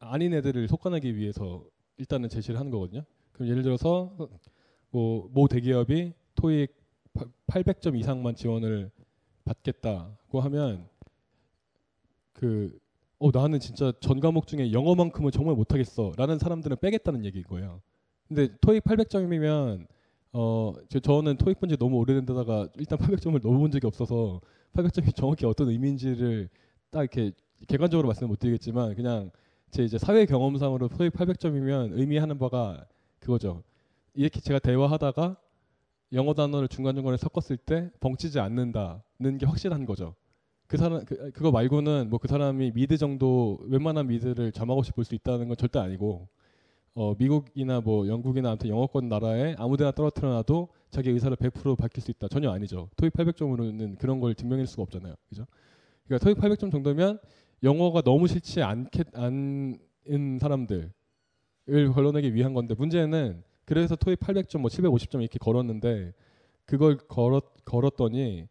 [0.00, 1.64] 아닌 애들을 속아내기 위해서
[1.98, 3.04] 일단은 제시를 하는 거거든요.
[3.32, 4.16] 그럼 예를 들어서
[4.90, 6.74] 뭐 모 대기업이 토익
[7.46, 8.90] 800점 이상만 지원을
[9.44, 10.88] 받겠다고 하면
[12.32, 12.78] 그
[13.20, 17.82] 어 나는 진짜 전 과목 중에 영어만큼은 정말 못하겠어라는 사람들은 빼겠다는 얘기인 거예요.
[18.26, 19.86] 근데 토익 800점이면
[20.32, 24.40] 어 저, 저는 토익 본지 너무 오래된 데다가 일단 800점을 넣어본 적이 없어서
[24.72, 26.48] 800점이 정확히 어떤 의미인지를
[26.90, 27.32] 딱 이렇게
[27.68, 29.30] 객관적으로 말씀을 못 드리겠지만 그냥
[29.70, 32.86] 제 이제 사회 경험상으로 토익 800점이면 의미하는 바가
[33.18, 33.62] 그거죠.
[34.14, 35.36] 이렇게 제가 대화하다가
[36.14, 40.14] 영어 단어를 중간 중간에 섞었을 때 벙치지 않는다는 게 확실한 거죠.
[40.70, 45.48] 그 사람 그, 그거 말고는 뭐 그 사람이 미드 정도 웬만한 미드를 점하고싶 볼수 있다는
[45.48, 46.28] 건 절대 아니고
[46.94, 52.28] 어 미국이나 뭐 영국이나 아무튼 영어권 나라에 아무데나 떨어뜨려놔도 자기 의사를 100% 밝힐 수 있다
[52.28, 52.88] 전혀 아니죠.
[52.96, 55.14] 토익 800점으로는 그런 걸 증명할 수가 없잖아요.
[55.28, 55.46] 그죠?
[56.06, 57.18] 그러니까 토익 800점 정도면
[57.64, 60.92] 영어가 너무 싫지 않게 않은 사람들을
[61.94, 66.12] 걸러내기 위한 건데 문제는 그래서 토익 800점 뭐 750점 이렇게 걸었는데
[66.64, 68.46] 그걸 걸었 걸었더니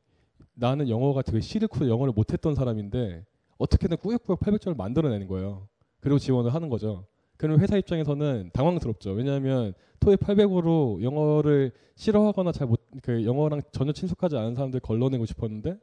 [0.60, 3.26] 나는 영어가 되게 싫고 영어를 못했던 사람인데
[3.58, 5.67] 어떻게든 꾸역꾸역 800점을 만들어내는 거예요.
[6.02, 7.06] 그리고 지원을 하는 거죠.
[7.38, 9.12] 그럼 회사 입장에서는 당황스럽죠.
[9.12, 15.78] 왜냐하면 토익 800으로 영어를 싫어하거나 잘 못 그 영어랑 전혀 친숙하지 않은 사람들 걸러내고 싶었는데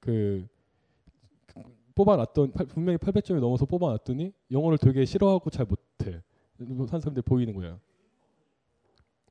[0.00, 0.46] 그
[1.94, 6.22] 뽑아놨던 분명히 800점이 넘어서 뽑아놨더니 영어를 되게 싫어하고 잘 못해
[6.58, 7.80] 한 사람들 보이는 거예요.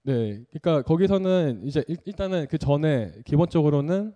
[0.03, 4.13] 네, 그러니까 거기서는 이제 일 단은 그 전에 기본적으로는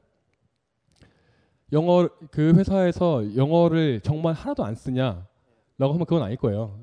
[1.72, 5.26] 영어 그 회사에서 영어를 정말 하나도 안 쓰냐라고
[5.80, 6.80] 하면 그건 아닐 거예요.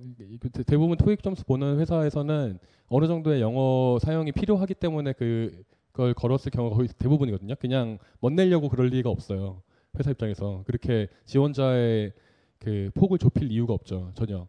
[0.66, 6.76] 대부분 토익 점수 보는 회사에서는 어느 정도의 영어 사용이 필요하기 때문에 그 그걸 걸었을 경우가
[6.76, 7.56] 거의 대부분이거든요.
[7.56, 9.62] 그냥 멋내려고 그럴 리가 없어요.
[9.98, 12.12] 회사 입장에서 그렇게 지원자의
[12.60, 14.12] 그 폭을 좁힐 이유가 없죠.
[14.14, 14.46] 전혀.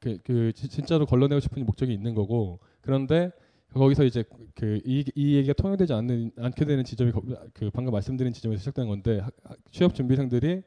[0.00, 3.32] 그, 그 진짜로 걸러내고 싶은 목적이 있는 거고 그런데
[3.76, 7.12] 거기서 이제 그이 이 얘기가 통용되지 않는 않게 되는 지점이
[7.52, 9.22] 그 방금 말씀드린 지점에서 시작된 건데
[9.70, 10.62] 취업 준비생들이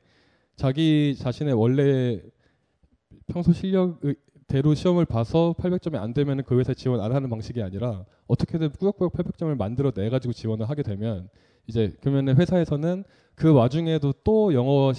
[0.56, 2.22] 자기 자신의 원래
[3.28, 8.72] 평소 실력대로 시험을 봐서 800점이 안 되면 그 회사 지원 안 하는 방식이 아니라 어떻게든
[8.74, 11.30] 꾸역꾸역 800점을 만들어 내 가지고 지원을 하게 되면
[11.67, 13.04] 이제 그러면 회사에서는
[13.36, 14.91] 그 와중에도 또 영어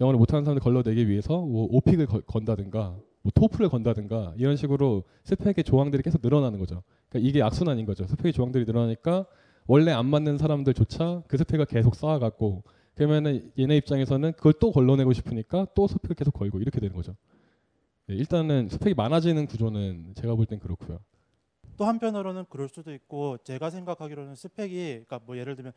[0.00, 2.96] 영어를 못하는 사람들 걸러내기 위해서 뭐 오픽을 건다든가
[3.28, 6.82] 뭐 토플을 건다든가 이런 식으로 스펙의 조항들이 계속 늘어나는 거죠.
[7.10, 8.06] 그러니까 이게 악순환인 거죠.
[8.06, 9.26] 스펙의 조항들이 늘어나니까
[9.66, 12.62] 원래 안 맞는 사람들조차 그 스펙을 계속 쌓아갖고
[12.94, 17.16] 그러면은 얘네 입장에서는 그걸 또 걸러내고 싶으니까 또 스펙을 계속 걸고 이렇게 되는 거죠.
[18.06, 20.98] 네, 일단은 스펙이 많아지는 구조는 제가 볼 땐 그렇고요.
[21.76, 25.72] 또 한편으로는 그럴 수도 있고 제가 생각하기로는 스펙이 그러니까 뭐 예를 들면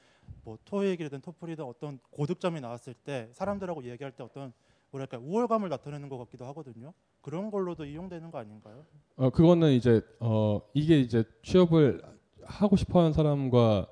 [0.46, 4.54] 뭐 토익이든 토플이든 어떤 고득점이 나왔을 때 사람들하고 얘기할 때 어떤
[4.92, 6.94] 뭐랄까 우월감을 나타내는 것 같기도 하거든요.
[7.22, 8.86] 그런 걸로도 이용되는 거 아닌가요?
[9.16, 12.02] 어 그거는 이제 어 이게 이제 취업을
[12.44, 13.88] 하고 싶어하는 사람과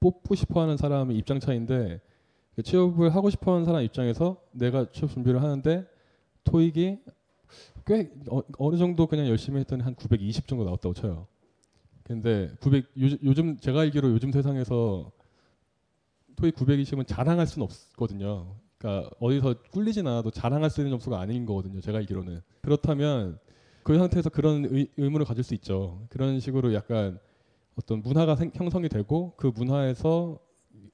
[0.00, 2.00] 뽑고 싶어하는 사람의 입장 차인데
[2.54, 5.86] 그 취업을 하고 싶어하는 사람 입장에서 내가 취업 준비를 하는데
[6.44, 6.98] 토익이
[7.86, 11.26] 꽤 어, 느 정도 그냥 열심히 했더니 한 920 정도 나왔다고 쳐요.
[12.02, 15.10] 근데 900 요즘, 요즘 제가 알기로 요즘 세상에서
[16.36, 18.56] 토익 920은 자랑할 수는 없거든요.
[18.84, 21.80] 그러니까 어디서 꿀리진 않아도 자랑할 수 있는 점수가 아닌 거거든요.
[21.80, 23.38] 제가 알기로는 그렇다면
[23.82, 26.06] 그 상태에서 그런 의, 의문을 가질 수 있죠.
[26.10, 27.18] 그런 식으로 약간
[27.76, 30.38] 어떤 문화가 생, 형성이 되고 그 문화에서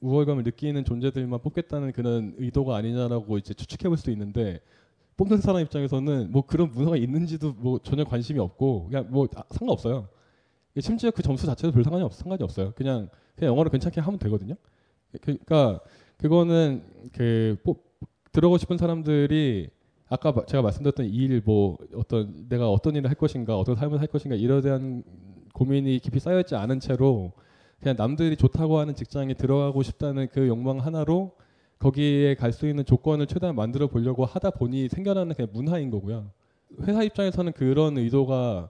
[0.01, 4.61] 우월감을 느끼는 존재들만 뽑겠다는 그런 의도가 아니냐라고 이제 추측해 볼 수도 있는데
[5.17, 10.09] 뽑는 사람 입장에서는 뭐 그런 문화가 있는지도 뭐 전혀 관심이 없고 그냥 뭐 아, 상관없어요.
[10.79, 12.73] 심지어 그 점수 자체도 별 상관이 없 상관이 없어요.
[12.77, 14.55] 그냥 그냥 영어를 괜찮게 하면 되거든요.
[15.21, 15.81] 그러니까
[16.21, 17.83] 그거는 그 뽑,
[18.33, 19.71] 들어오고 싶은 사람들이
[20.09, 23.99] 아까 마- 제가 말씀드렸던 이 일 뭐 어떤 내가 어떤 일을 할 것인가 어떤 삶을
[23.99, 25.03] 살 것인가 이러에 대한
[25.55, 27.33] 고민이 깊이 쌓여있지 않은 채로
[27.81, 31.33] 그냥 남들이 좋다고 하는 직장에 들어가고 싶다는 그 욕망 하나로
[31.79, 36.31] 거기에 갈 수 있는 조건을 최대한 만들어 보려고 하다 보니 생겨나는 그냥 문화인 거고요.
[36.83, 38.69] 회사 입장에서는 그런 의도가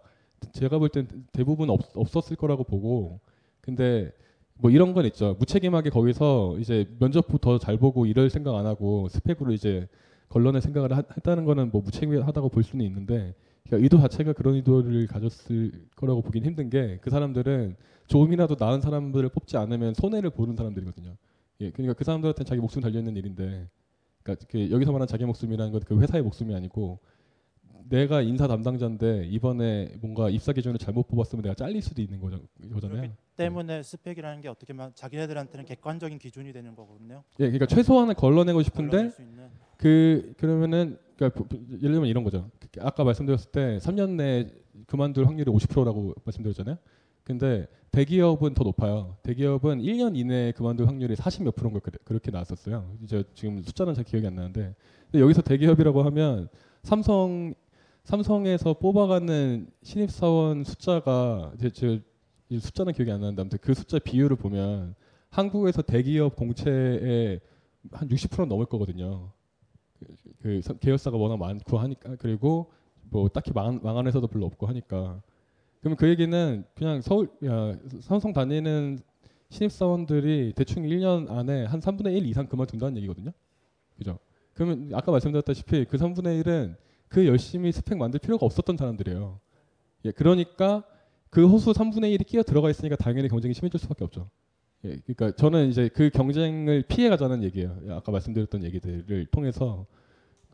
[0.52, 3.18] 제가 볼 땐 대부분 없, 없었을 거라고 보고
[3.60, 4.12] 근데
[4.60, 5.36] 뭐 이런 건 있죠.
[5.38, 9.88] 무책임하게 거기서 이제 면접부 더잘 보고 이럴 생각 안 하고 스펙으로 이제
[10.28, 15.06] 걸러낼 생각을 하- 했다는 거는 뭐 무책임하다고 볼 수는 있는데 그러니까 의도 자체가 그런 의도를
[15.06, 21.16] 가졌을 거라고 보긴 힘든 게 그 사람들은 조금이라도 나은 사람들을 뽑지 않으면 손해를 보는 사람들이거든요.
[21.60, 23.68] 예, 그러니까 그 사람들한테 자기 목숨 달려 있는 일인데,
[24.22, 26.98] 그러니까 그 여기서 말하는 자기 목숨이라는 건 그 회사의 목숨이 아니고
[27.88, 32.40] 내가 인사 담당자인데 이번에 뭔가 입사 기준을 잘못 뽑았으면 내가 잘릴 수도 있는 거죠,
[32.72, 33.00] 거잖아요.
[33.00, 37.22] 그렇기 때문에 스펙이라는 게 어떻게 보면 자기네들한테는 객관적인 기준이 되는 거거든요.
[37.40, 39.10] 예, 그러니까 최소한을 걸러내고 싶은데.
[39.76, 42.50] 그 그러면은 그러니까 예를 들면 이런 거죠.
[42.80, 44.50] 아까 말씀드렸을 때 3년 내에
[44.86, 46.76] 그만둘 확률이 50%라고 말씀드렸잖아요.
[47.24, 49.16] 근데 대기업은 더 높아요.
[49.22, 52.96] 대기업은 1년 이내에 그만둘 확률이 40몇 프로인 거 그래- 그렇게 나왔었어요.
[53.02, 54.74] 이제 지금 숫자는 잘 기억이 안 나는데
[55.14, 56.48] 여기서 대기업이라고 하면
[56.82, 57.54] 삼성
[58.10, 64.96] 삼성에서 뽑아가는 신입 사원 숫자가 제이 숫자는 기억이 안 나는데 아무튼 그 숫자 비율을 보면
[65.30, 67.38] 한국에서 대기업 공채의
[67.92, 69.30] 한 60% 넘을 거거든요.
[70.00, 70.06] 그,
[70.42, 72.72] 그 선- 계열사가 워낙 많고 하니까 그리고
[73.10, 75.22] 뭐 딱히 망한, 망한 회사도 별로 없고 하니까
[75.78, 78.98] 그러면 그 얘기는 그냥 서울 야, 삼성 다니는
[79.50, 83.30] 신입 사원들이 대충 1년 안에 한 3분의 1 이상 그만둔다는 얘기거든요.
[83.96, 84.18] 그죠?
[84.54, 89.40] 그러면 아까 말씀드렸다시피 그 3분의 1은 그 열심히 스펙 만들 필요가 없었던 사람들이에요.
[90.06, 90.84] 예, 그러니까
[91.28, 94.30] 그 호수 3분의 1이 끼어 들어가 있으니까 당연히 경쟁이 심해질 수밖에 없죠.
[94.84, 97.76] 예, 그러니까 저는 이제 그 경쟁을 피해 가자는 얘기예요.
[97.86, 99.86] 예, 아까 말씀드렸던 얘기들을 통해서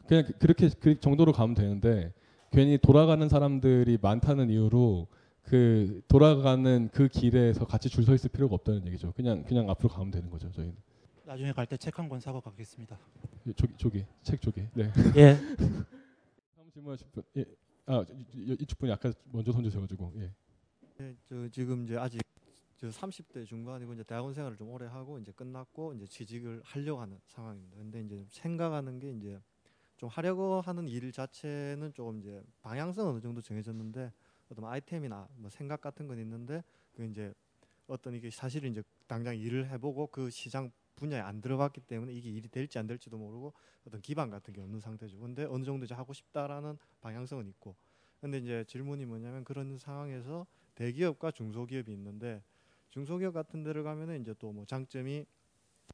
[0.06, 2.12] 그냥 그- 그렇게 그 정도로 가면 되는데
[2.50, 5.08] 괜히 돌아가는 사람들이 많다는 이유로
[5.42, 9.12] 그 돌아가는 그 길에서 같이 줄 서 있을 필요가 없다는 얘기죠.
[9.14, 10.50] 그냥 그냥 앞으로 가면 되는 거죠.
[10.52, 10.74] 저희는
[11.26, 12.98] 나중에 갈 때 책 한 권 사고 가겠습니다.
[13.46, 14.90] 예, 저기 저기 책 저기 네.
[15.16, 15.36] 예.
[16.76, 17.44] 질문하실 분 예.
[17.86, 18.04] 아
[18.60, 20.34] 이쪽 분이 아까 먼저 손 주셔가지고 예.
[20.98, 22.20] 네, 저 지금 이제 아직
[22.76, 27.18] 저 30대 중반이고 이제 대학원 생활을 좀 오래 하고 이제 끝났고 이제 취직을 하려고 하는
[27.28, 27.76] 상황입니다.
[27.78, 29.40] 근데 이제 생각하는 게 이제
[29.96, 34.12] 좀 하려고 하는 일 자체는 조금 이제 방향성 어느 정도 정해졌는데
[34.50, 36.62] 어떤 아이템이나 뭐 생각 같은 건 있는데
[36.92, 37.32] 그 이제
[37.86, 42.48] 어떤 이게 사실은 이제 당장 일을 해보고 그 시장 분야에 안 들어갔기 때문에 이게 일이
[42.48, 43.52] 될지 안 될지도 모르고
[43.86, 45.18] 어떤 기반 같은 게 없는 상태죠.
[45.20, 47.76] 근데 어느 정도 이제 하고 싶다라는 방향성은 있고
[48.20, 52.42] 근데 이제 질문이 뭐냐면 그런 상황에서 대기업과 중소기업이 있는데
[52.90, 55.26] 중소기업 같은 데를 가면은 이제 또 뭐 장점이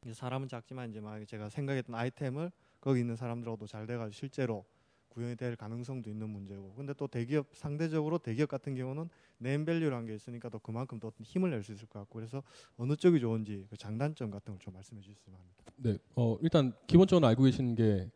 [0.05, 4.65] 이제 사람은 작지만 이제 막 제가 생각했던 아이템을 거기 있는 사람들하고도 잘 돼가지고 실제로
[5.13, 10.49] 구현이 될 가능성도 있는 문제고 근데 또 대기업 상대적으로 대기업 같은 경우는 네임밸류라는 게 있으니까
[10.49, 12.43] 또 그만큼 또 힘을 낼 수 있을 것 같고 그래서
[12.79, 15.65] 어느 쪽이 좋은지 그 장단점 같은 걸 좀 말씀해 주셨으면 합니다.
[15.77, 18.09] 네, 어, 일단 기본적으로 알고 계시는 게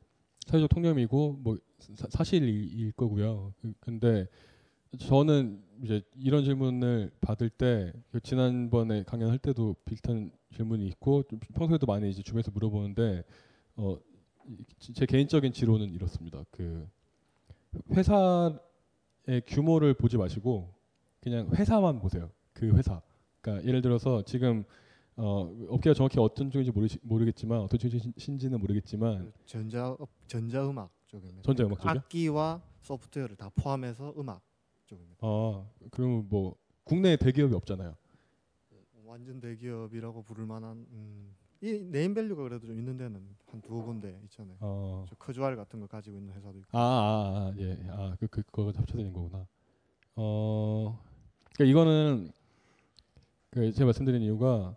[0.47, 3.53] 사회적 통념이고 뭐 사, 사실일 거고요.
[3.61, 4.27] 그- 근데
[4.99, 12.09] 저는 이제 이런 질문을 받을 때그 지난번에 강연할 때도 비슷한 질문이 있고 좀 평소에도 많이
[12.09, 13.23] 이제 주변에서 물어보는데
[13.77, 14.16] 어, 이-
[14.79, 16.45] 제 개인적인 지론은 이렇습니다.
[16.51, 16.89] 그
[17.91, 20.75] 회사의 규모를 보지 마시고
[21.21, 22.31] 그냥 회사만 보세요.
[22.53, 23.03] 그 회사.
[23.41, 24.65] 그러니까 예를 들어서 지금
[25.17, 31.43] 어, 업계가 정확히 어떤 쪽인지 모르시, 모르겠지만 어떤 쪽인지는 모르겠지만 전자 전자음악 쪽입니다.
[31.43, 31.91] 전자음악 쪽이요?
[31.91, 34.43] 악기와 소프트웨어를 다 포함해서 음악
[34.85, 35.19] 쪽입니다.
[35.23, 37.97] 아 그러면 뭐 국내에 대기업이 없잖아요.
[39.05, 44.19] 완전 대기업이라고 부를 만한 음, 이 name value가 그래도 좀 있는 데는 한 두어 군데
[44.25, 44.57] 있잖아요.
[44.61, 45.07] 어.
[45.09, 46.77] 저 Kurzweil 같은 거 가지고 있는 회사도 있고.
[46.79, 49.47] 아, 아, 아 예, 아 그 그, 그거 합쳐져 있는 거구나.
[50.17, 50.99] 어,
[51.55, 52.31] 그러니까 이거는
[53.51, 54.77] 그 제가 말씀드린 이유가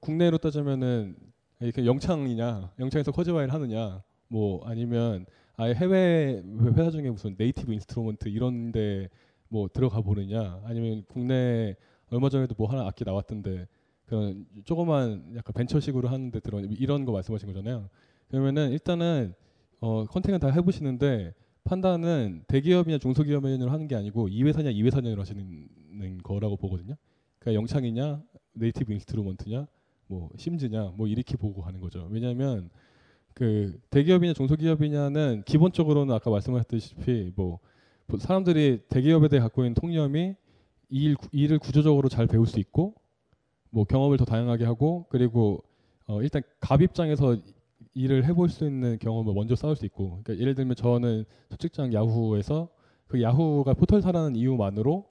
[0.00, 1.16] 국내로 따지면은
[1.60, 6.42] 이렇게 영창이냐, 영창에서 Kurzweil 하느냐, 뭐 아니면 아예 해외
[6.76, 9.08] 회사 중에 무슨 Native Instrument 이런데
[9.48, 11.74] 뭐 들어가 보느냐, 아니면 국내
[12.10, 13.66] 얼마 전에도 뭐 하나 악기 나왔던데
[14.08, 17.88] 그런 조그만 약간 벤처식으로 하는데 들어 이런 거 말씀하신 거잖아요.
[18.28, 19.34] 그러면은 일단은
[19.80, 26.18] 어, contact은 다 해보시는데 판단은 대기업이냐 중소기업이냐로 하는 게 아니고 이 회사냐 이 회사냐로 하시는
[26.22, 26.94] 거라고 보거든요.
[27.38, 28.22] 그러니까 영창이냐
[28.54, 29.66] Native Instrument냐
[30.06, 32.08] 뭐 심즈냐 뭐 이렇게 보고 가는 거죠.
[32.10, 32.70] 왜냐하면
[33.34, 37.60] 그 대기업이냐 중소기업이냐는 기본적으로는 아까 말씀하셨다시피 뭐
[38.18, 40.34] 사람들이 대기업에 대해 갖고 있는 통념이
[40.90, 42.94] 이 일, 이 일을 구조적으로 잘 배울 수 있고
[43.70, 45.62] 뭐 경험을 더 다양하게 하고 그리고
[46.06, 47.36] 어 일단 갑 입장에서
[47.94, 51.92] 일을 해볼 수 있는 경험을 먼저 쌓을 수 있고 그러니까 예를 들면 저는 첫 직장
[51.92, 52.68] 야후에서
[53.06, 55.04] 그 야후가 포털사라는 이유만으로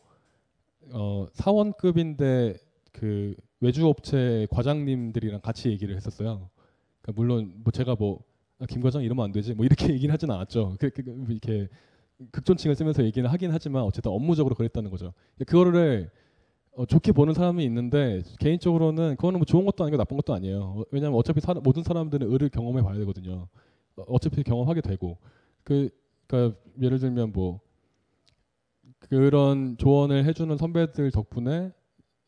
[0.91, 2.56] 어 사원급인데
[2.91, 6.50] 그 외주 업체 과장님들이랑 같이 얘기를 했었어요.
[7.02, 8.24] 그러니까 물론 뭐 제가 뭐
[8.60, 10.78] 아, 김 과장 이러면 안 되지 뭐 이렇게 얘기는 하진 않았죠.
[10.80, 11.67] 그, 그, 그, 이렇게
[12.32, 15.13] 극존칭을 쓰면서 얘기는 하긴 하지만 어쨌든 업무적으로 그랬다는 거죠.
[15.46, 16.10] 그거를
[16.77, 20.59] 어, 좋게 보는 사람이 있는데 개인적으로는 그거는 뭐 좋은 것도 아니고 나쁜 것도 아니에요.
[20.61, 23.47] 어, 왜냐하면 어차피 사, 모든 사람들은 을을 경험해 봐야 되거든요.
[23.95, 25.17] 어, 어차피 경험하게 되고
[25.63, 25.89] 그
[26.27, 27.59] 그러니까 예를 들면 뭐
[28.99, 31.71] 그런 조언을 해주는 선배들 덕분에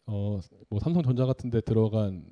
[0.08, 2.26] 어 뭐 삼성전자 같은 데 들어간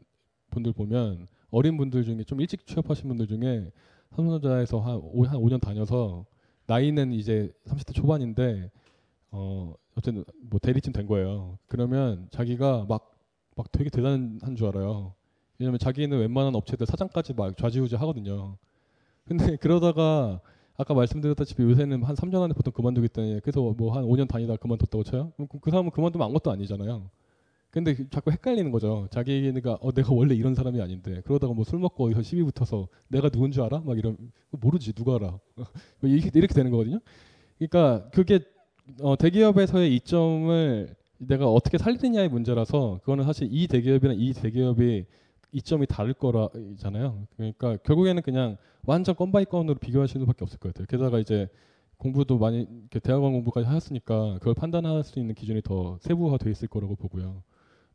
[0.51, 3.71] 분들 보면 어린 분들 중에 좀 일찍 취업하신 분들 중에
[4.15, 6.25] 삼성전자에서 한, 오, 한 5년 다녀서
[6.65, 8.71] 나이는 이제 30대 초반인데
[9.31, 11.57] 어 어쨌든 뭐 대리팀 된 거예요.
[11.67, 13.13] 그러면 자기가 막
[13.57, 15.15] 막 되게 대단한 줄 알아요.
[15.59, 18.57] 왜냐면 자기는 웬만한 업체들 사장까지 막 좌지우지 하거든요.
[19.25, 20.41] 근데 그러다가
[20.77, 25.31] 아까 말씀드렸다시피 요새는 한 3년 안에 보통 그만두겠다니 그래서 뭐 한 5년 다니다 그만뒀다고 쳐요?
[25.35, 27.09] 그럼 그 사람은 그만두면 아무것도 아니잖아요.
[27.71, 29.07] 근데 자꾸 헷갈리는 거죠.
[29.11, 33.29] 자기가 어 내가 원래 이런 사람이 아닌데 그러다가 뭐 술 먹고 어디서 시비 붙어서 내가
[33.29, 33.81] 누군 줄 알아?
[33.81, 34.17] 막 이런
[34.51, 35.39] 모르지 누가 알아?
[36.01, 36.99] 뭐 이렇게 되는 거거든요.
[37.59, 38.39] 그러니까 그게
[39.01, 45.05] 어, 대기업에서의 이점을 내가 어떻게 살리느냐의 문제라서 그거는 사실 이 대기업이랑 이 대기업이
[45.51, 47.27] 이점이 다를 거라잖아요.
[47.35, 50.85] 그러니까 결국에는 그냥 완전 건 by 건으로 비교하시는 수밖에 없을 것 같아요.
[50.87, 51.47] 게다가 이제
[51.97, 52.67] 공부도 많이
[53.01, 57.43] 대학원 공부까지 하셨으니까 그걸 판단할 수 있는 기준이 더 세부화돼 있을 거라고 보고요.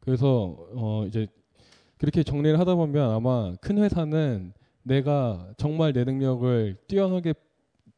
[0.01, 1.29] 그래서 어 이제
[1.99, 4.53] 그렇게 정리를 하다 보면 아마 큰 회사는
[4.83, 7.35] 내가 정말 내 능력을 뛰어나게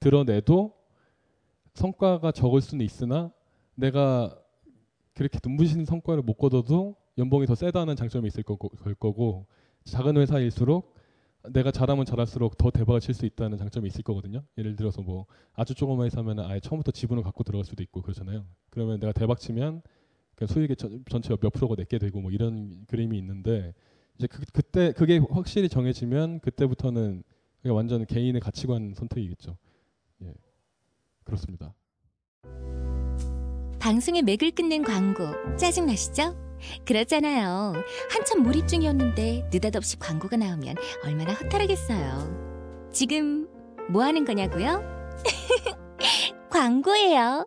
[0.00, 0.74] 드러내도
[1.74, 3.32] 성과가 적을 수는 있으나
[3.74, 4.36] 내가
[5.14, 9.46] 그렇게 눈부신 성과를 못 거둬도 연봉이 더 세다는 장점이 있을 거고, 거고
[9.84, 10.94] 작은 회사일수록
[11.52, 14.42] 내가 잘하면 잘할수록 더 대박을 칠 수 있다는 장점이 있을 거거든요.
[14.56, 18.46] 예를 들어서 뭐 아주 조그만 회사면 아예 처음부터 지분을 갖고 들어갈 수도 있고 그렇잖아요.
[18.70, 19.82] 그러면 내가 대박 치면
[20.36, 20.76] 그 수익의
[21.10, 23.74] 전체 몇 프로가 내게 되고 뭐 이런 그림이 있는데
[24.16, 27.22] 이제 그, 그때 그게 확실히 정해지면 그때부터는
[27.66, 29.56] 완전 개인의 가치관 선택이겠죠.
[31.24, 31.74] 예, 그렇습니다.
[33.80, 36.36] 방송의 맥을 끝낸 광고 짜증 나시죠?
[36.86, 37.74] 그렇잖아요.
[38.10, 42.90] 한참 몰입 중이었는데 느닷없이 광고가 나오면 얼마나 허탈하겠어요.
[42.92, 43.46] 지금
[43.90, 44.82] 뭐 하는 거냐고요?
[46.50, 47.46] 광고예요.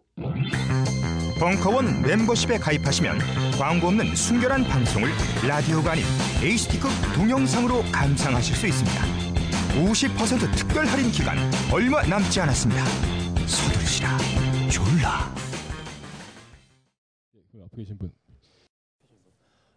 [1.39, 3.19] 벙커원 멤버십에 가입하시면
[3.57, 5.09] 광고 없는 순결한 방송을
[5.47, 6.03] 라디오가 아닌
[6.41, 9.03] HD급 동영상으로 감상하실 수 있습니다.
[9.75, 11.37] 50% 특별 할인 기간
[11.71, 13.16] 얼마 남지 않았습니다.
[13.47, 14.17] 서두르시라
[14.69, 15.33] 졸라.
[17.51, 18.11] 그 앞에 계신 분.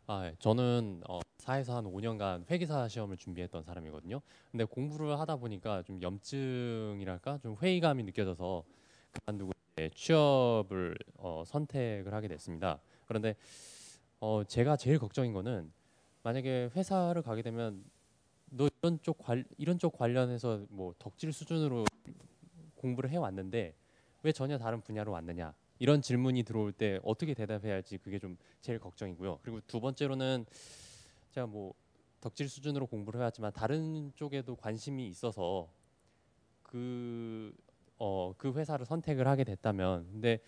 [0.06, 0.34] 아, 예.
[0.40, 4.20] 저는 어, 사에서 한 5년간 회계사 시험을 준비했던 사람이거든요.
[4.50, 8.64] 근데 공부를 하다 보니까 좀 염증이랄까 좀 회의감이 느껴져서
[9.12, 9.52] 그만두고
[9.94, 12.80] 취업을 어, 선택을 하게 됐습니다.
[13.06, 13.36] 그런데
[14.18, 15.72] 어, 제가 제일 걱정인 거는
[16.24, 17.84] 만약에 회사를 가게 되면
[18.50, 21.84] 너 이런 쪽 관, 이런 쪽 관련해서 뭐 덕질 수준으로
[22.80, 23.74] 공부를 해 왔는데
[24.22, 28.78] 왜 전혀 다른 분야로 왔느냐 이런 질문이 들어올 때 어떻게 대답해야 할지 그게 좀 제일
[28.78, 29.40] 걱정이고요.
[29.42, 30.46] 그리고 두 번째로는
[31.30, 31.74] 제가 뭐
[32.20, 35.70] 덕질 수준으로 공부를 해왔지만 다른 쪽에도 관심이 있어서
[36.62, 37.54] 그
[37.98, 40.40] 어, 그 회사를 선택을 하게 됐다면 근데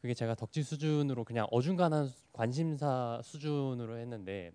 [0.00, 4.52] 그게 제가 덕질 수준으로 그냥 어중간한 관심사 수준으로 했는데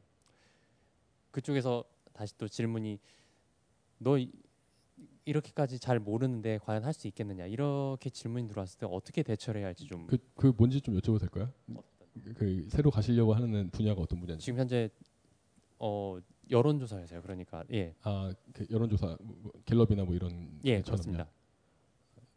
[1.31, 2.99] 그쪽에서 다시 또 질문이
[3.97, 4.17] 너
[5.25, 9.85] 이렇게까지 잘 모르는데 과연 할 수 있겠느냐 이렇게 질문이 들어왔을 때 어떻게 대처를 해야 할지
[9.85, 11.49] 좀 그, 그 뭔지 좀 여쭤봐도 될까요?
[12.35, 14.89] 그 새로 가시려고 하는 분야가 어떤 분야인지 지금 현재
[15.79, 16.17] 어
[16.49, 17.95] 여론조사에서요 그러니까 예.
[18.03, 21.27] 아 그 여론조사 뭐, 갤럽이나 뭐 이런 예 그렇습니다.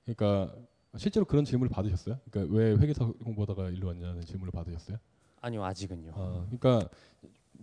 [0.04, 0.54] 그러니까
[0.96, 2.20] 실제로 그런 질문을 받으셨어요?
[2.30, 4.98] 그러니까 왜 회계사 공부하다가 일로 왔냐는 질문을 받으셨어요?
[5.40, 6.12] 아니요 아직은요.
[6.14, 6.88] 아, 그러니까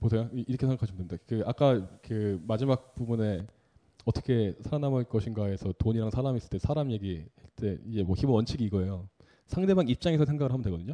[0.02, 1.24] 보세요 이렇게 생각하시면 됩니다.
[1.28, 3.46] 그 아까 그 마지막 부분에
[4.06, 9.08] 어떻게 살아남을 것인가에서 돈이랑 사람 있을 때 사람 얘기할 때 이제 뭐 기본 원칙이 이거예요.
[9.46, 10.94] 상대방 입장에서 생각을 하면 되거든요.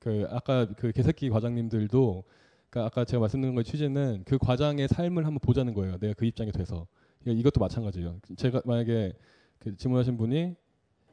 [0.00, 2.24] 그 아까 그 개새끼 과장님들도
[2.70, 5.98] 그러니까 아까 제가 말씀드린 거의 취지는 그 과장의 삶을 한번 보자는 거예요.
[5.98, 6.86] 내가 그 입장에 돼서
[7.20, 8.18] 그러니까 이것도 마찬가지예요.
[8.36, 9.12] 제가 만약에
[9.58, 10.54] 그 질문하신 분이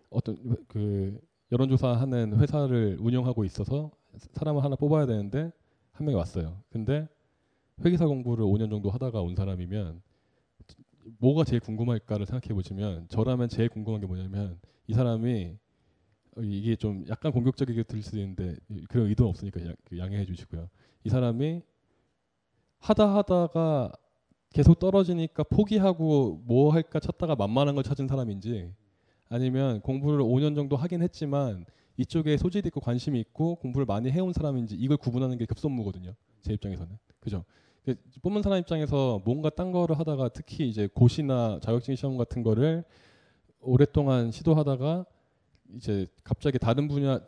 [0.10, 0.38] 어떤
[0.68, 1.20] 그
[1.52, 3.92] 여론조사하는 회사를 운영하고 있어서
[4.34, 5.52] 사람을 하나 뽑아야 되는데
[5.92, 6.62] 한 명이 왔어요.
[6.70, 7.08] 근데
[7.84, 10.02] 회계사 공부를 5년 정도 하다가 온 사람이면
[11.20, 15.58] 뭐가 제일 궁금할까를 생각해 보시면 저라면 제일 궁금한 게 뭐냐면 이 사람이
[16.38, 18.56] 어, 이게 좀 약간 공격적이게 들릴 수도 있는데
[18.90, 20.70] 그런 의도는 없으니까 양, 그 양해해 주시고요.
[21.04, 21.62] 이 사람이
[22.80, 23.92] 하다 하다가
[24.52, 28.74] 계속 떨어지니까 포기하고 뭐 할까 찾다가 만만한 걸 찾은 사람인지
[29.30, 31.66] 아니면 공부를 5년 정도 하긴 했지만
[31.98, 36.14] 이쪽에 소질이 있고 관심이 있고 공부를 많이 해온 사람인지 이걸 구분하는 게 급선무거든요.
[36.42, 37.44] 제 입장에서는 그죠.
[37.86, 42.84] 그 뽑는 사람 입장에서 뭔가 딴 거를 하다가 특히 이제 고시나 자격증 시험 같은 거를
[43.60, 45.06] 오랫동안 시도하다가
[45.76, 47.20] 이제 갑자기 다른 분야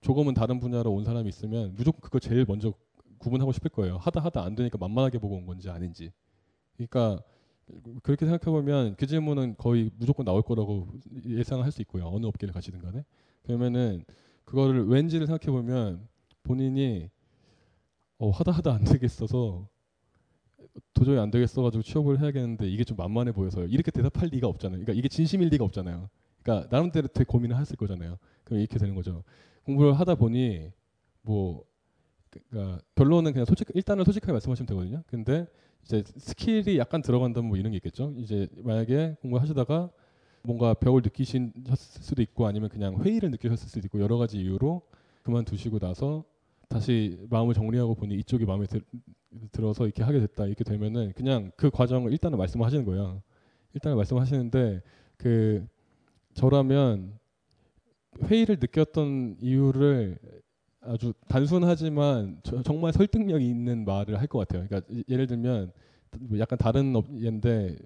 [0.00, 2.72] 조금은 다른 분야로 온 사람이 있으면 무조건 그걸 제일 먼저
[3.18, 3.96] 구분하고 싶을 거예요.
[3.96, 6.12] 하다 하다 안 되니까 만만하게 보고 온 건지 아닌지.
[6.76, 7.20] 그러니까
[8.04, 10.86] 그렇게 생각해 보면 그 질문은 거의 무조건 나올 거라고
[11.26, 12.06] 예상할 수 있고요.
[12.06, 13.04] 어느 업계를 가시든 간에.
[13.42, 14.04] 그러면은
[14.44, 16.06] 그거를 왠지를 생각해 보면
[16.44, 17.10] 본인이
[18.18, 19.68] 어, 하다 하다 안 되겠어서
[20.94, 23.66] 도저히 안 되겠어가지고 취업을 해야겠는데 이게 좀 만만해 보여서요.
[23.66, 24.80] 이렇게 대답할 리가 없잖아요.
[24.80, 26.08] 그러니까 이게 진심일 리가 없잖아요.
[26.42, 28.18] 그러니까 나름대로 되게 고민을 했을 거잖아요.
[28.44, 29.24] 그럼 이렇게 되는 거죠.
[29.64, 30.70] 공부를 하다 보니
[31.22, 31.64] 뭐
[32.30, 35.02] 그러니까 결론은 그냥 솔직 일단은 솔직하게 말씀하시면 되거든요.
[35.06, 35.46] 근데
[35.84, 38.12] 이제 skill이 약간 들어간다면 뭐 이런 게 있겠죠.
[38.16, 39.90] 이제 만약에 공부하시다가
[40.42, 44.82] 뭔가 벽을 느끼신 수도 있고 아니면 그냥 회의를 느끼셨을 수도 있고 여러 가지 이유로
[45.22, 46.24] 그만두시고 나서
[46.68, 48.82] 다시 마음을 정리하고 보니 이쪽이 마음에 들,
[49.52, 53.22] 들어서 이렇게 하게 됐다 이렇게 되면은 그냥 그 과정을 일단은 말씀하시는 거예요.
[53.74, 54.82] 일단은 말씀하시는데
[55.16, 55.66] 그
[56.34, 57.18] 저라면
[58.24, 60.18] 회의를 느꼈던 이유를
[60.80, 64.66] 아주 단순하지만 저, 정말 설득력 있는 말을 할 것 같아요.
[64.66, 65.72] 그러니까 예를 들면
[66.20, 67.76] 뭐 약간 다른 업인데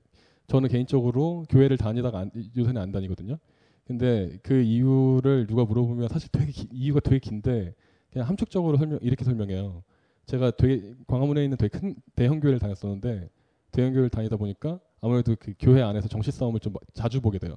[0.46, 3.38] 저는 개인적으로 교회를 다니다가 안, 요새는 안 다니거든요.
[3.84, 7.74] 근데 그 이유를 누가 물어보면 사실 되게 기, 이유가 되게 긴데
[8.12, 9.82] 그냥 함축적으로 설명 이렇게 설명해요.
[10.26, 13.28] 제가 되게 광화문에 있는 되게 큰 대형 교회를 다녔었는데
[13.72, 17.56] 대형 교회를 다니다 보니까 아무래도 그 교회 안에서 정치 싸움을 좀 자주 보게 돼요.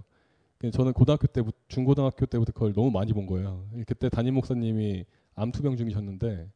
[0.71, 3.67] 저는 고등학교 때부터 중고등학교 때부터 그걸 너무 많이 본 거예요.
[3.85, 6.49] 그때 담임 목사님이 암투병 중이셨는데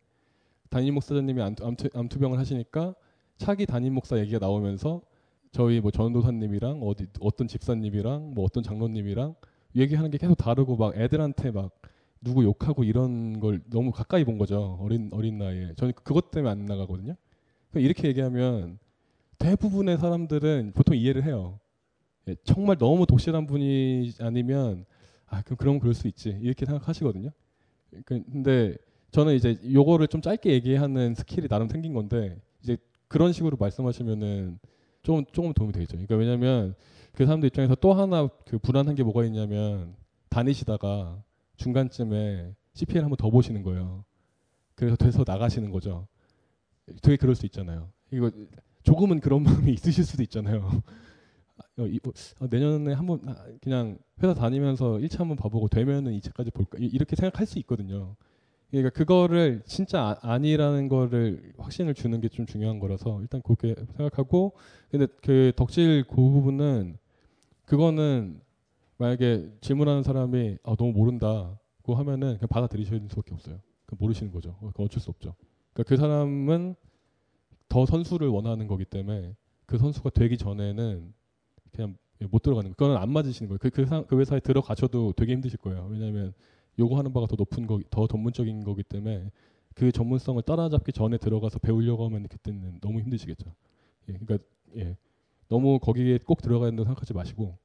[0.70, 2.96] 담임 목사님이 암투, 암투, 암투 병을 하시니까
[3.38, 5.02] 차기 담임 목사 얘기가 나오면서
[5.52, 9.36] 저희 뭐 전도사님이랑 어디 어떤 집사님이랑 뭐 어떤 장로님이랑
[9.76, 11.72] 얘기하는 게 계속 다르고 막 애들한테 막
[12.22, 16.66] 누구 욕하고 이런 걸 너무 가까이 본 거죠 어린 어린 나이에 저는 그것 때문에 안
[16.66, 17.16] 나가거든요.
[17.70, 18.80] 그러니까 이렇게 얘기하면
[19.38, 21.60] 대부분의 사람들은 보통 이해를 해요.
[22.28, 24.86] 예, 정말 너무 독실한 분이 아니면
[25.28, 27.30] 아 그럼 그럼 그럴 수 있지 이렇게 생각하시거든요.
[28.06, 28.78] 그, 근데
[29.12, 34.60] 저는 이제 요거를 좀 짧게 얘기하는 스킬이 나름 생긴 건데 이제 그런 식으로 말씀하시면은
[35.04, 35.94] 조금 조금 도움이 되겠죠.
[35.94, 36.76] 그러니까 왜냐하면
[37.14, 39.96] 그 사람들 입장에서 또 하나 그 불안한 게 뭐가 있냐면
[40.30, 41.24] 다니시다가
[41.58, 44.06] 중간쯤에 CPL 한번 더 보시는 거예요.
[44.76, 46.08] 그래서 돼서 나가시는 거죠.
[47.02, 47.90] 되게 그럴 수 있잖아요.
[48.12, 48.32] 이거
[48.84, 50.84] 조금은 그런 마음이 있으실 수도 있잖아요.
[51.80, 52.00] 어, 이,
[52.40, 57.46] 어, 내년에 한번 아, 그냥 회사 다니면서 1차 한번 봐보고 되면은 2차까지 볼까 이렇게 생각할
[57.48, 58.16] 수 있거든요.
[58.72, 64.54] 그러니까 그거를 진짜 아, 니라는 거를 확신을 주는 게 좀 중요한 거라서 일단 그렇게 생각하고
[64.92, 66.98] 근데 그 덕질 그 부분은
[67.66, 68.42] 그거는
[68.98, 73.60] 만약에 질문하는 사람이 아, 너무 모른다고 하면은 그냥 받아들이셔야 될 수밖에 없어요.
[73.86, 74.58] 그 모르시는 거죠.
[74.76, 75.36] 그 어쩔 수 없죠.
[75.74, 76.76] 그러니까 그 사람은
[77.70, 79.36] 더 선수를 원하는 거기 때문에
[79.66, 81.14] 그 선수가 되기 전에는
[81.72, 81.98] 그냥
[82.32, 82.76] 못 들어가는 거.
[82.76, 83.60] 그거는 안 맞으시는 거예요.
[83.60, 85.88] 그, 그, 사, 그 회사에 들어가셔도 되게 힘드실 거예요.
[85.92, 86.34] 왜냐하면
[86.80, 89.32] 요구하는 바가 더 높은 거, 더 전문적인 거기 때문에
[89.76, 93.54] 그 전문성을 따라잡기 전에 들어가서 배우려고 하면 그때는 너무 힘드시겠죠.
[94.10, 94.38] 예, 그러니까
[94.76, 94.98] 예,
[95.50, 97.58] 너무 거기에 꼭 들어가야 된다고 생각하지 마시고 예,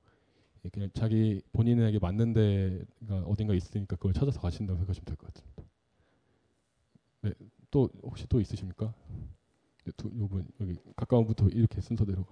[0.71, 5.63] 그냥 자기 본인에게 맞는 데가 어딘가 있으니까 그걸 찾아서 가신다고 생각하시면 될 것 같습니다.
[7.23, 7.33] 네,
[7.71, 8.93] 또 혹시 또 있으십니까?
[9.85, 12.25] 네, 두, 요분 여기 가까운 분부터 이렇게 순서대로.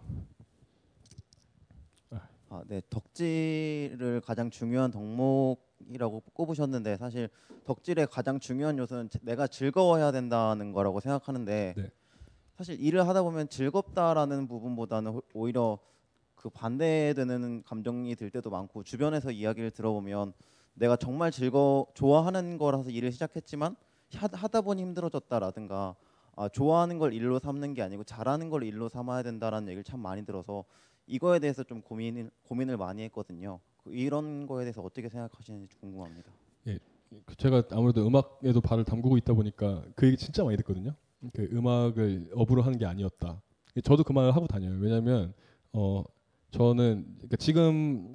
[2.53, 7.29] 아, 네, 덕질을 가장 중요한 덕목이라고 꼽으셨는데 사실
[7.65, 11.91] 덕질의 가장 중요한 요소는 내가 즐거워야 된다는 거라고 생각하는데 네.
[12.57, 15.79] 사실 일을 하다 보면 즐겁다라는 부분보다는 오히려
[16.41, 20.33] 그 반대되는 감정이 들 때도 많고 주변에서 이야기를 들어보면
[20.73, 23.77] 내가 정말 즐거 좋아하는 거라서 일을 시작했지만
[24.15, 25.97] 하다 보니 힘들어졌다라든가
[26.37, 30.25] 아, 좋아하는 걸 일로 삼는 게 아니고 잘하는 걸 일로 삼아야 된다라는 얘기를 참 많이
[30.25, 30.65] 들어서
[31.07, 33.61] 이거에 대해서 좀 고민을 고민을 많이 했거든요.
[33.77, 36.33] 그 이런 거에 대해서 어떻게 생각하시는지 궁금합니다.
[36.69, 36.79] 예,
[37.27, 40.95] 그 제가 아무래도 음악에도 발을 담그고 있다 보니까 그 얘기 진짜 많이 듣거든요.
[41.35, 43.43] 그 음악을 업으로 하는 게 아니었다.
[43.85, 44.79] 저도 그 말을 하고 다녀요.
[44.81, 45.35] 왜냐하면
[45.73, 46.03] 어
[46.51, 48.15] 저는 그러니까 지금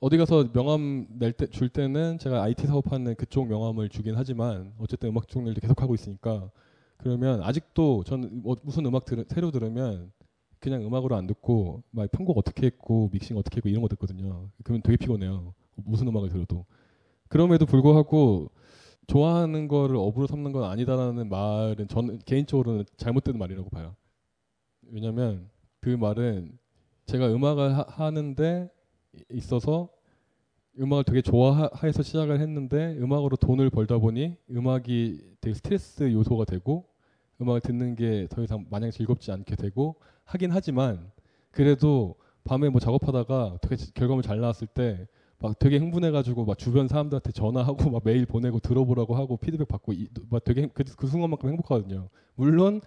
[0.00, 5.08] 어디 가서 명함 낼 때 줄 때는 제가 IT 사업하는 그쪽 명함을 주긴 하지만 어쨌든
[5.10, 6.50] 음악 쪽 일도 계속 하고 있으니까
[6.98, 10.12] 그러면 아직도 저는 뭐 무슨 음악 들, 새로 들으면
[10.60, 14.48] 그냥 음악으로 안 듣고 막 편곡 어떻게 했고 믹싱 어떻게 했고 이런 거 듣거든요.
[14.62, 15.54] 그러면 되게 피곤해요.
[15.76, 16.64] 무슨 음악을 들어도
[17.28, 18.50] 그럼에도 불구하고
[19.06, 23.94] 좋아하는 거를 업으로 삼는 건 아니다라는 말은 저는 개인적으로는 잘못된 말이라고 봐요.
[24.90, 25.50] 왜냐면
[25.80, 26.58] 그 말은
[27.06, 28.70] 제가 음악을 하, 하는데
[29.32, 29.88] 있어서
[30.78, 36.88] 음악을 되게 좋아해서 시작을 했는데 음악으로 돈을 벌다 보니 음악이 되게 스트레스 요소가 되고
[37.40, 41.10] 음악을 듣는 게 더 이상 마냥 즐겁지 않게 되고 하긴 하지만
[41.50, 45.06] 그래도 밤에 뭐 작업하다가 되게 결과물 잘 나왔을 때
[45.44, 50.08] 막 되게 흥분해가지고 막 주변 사람들한테 전화하고 막 메일 보내고 들어보라고 하고 피드백 받고 이,
[50.30, 52.08] 막 되게 그, 그 순간만큼 행복하거든요.
[52.34, 52.80] 물론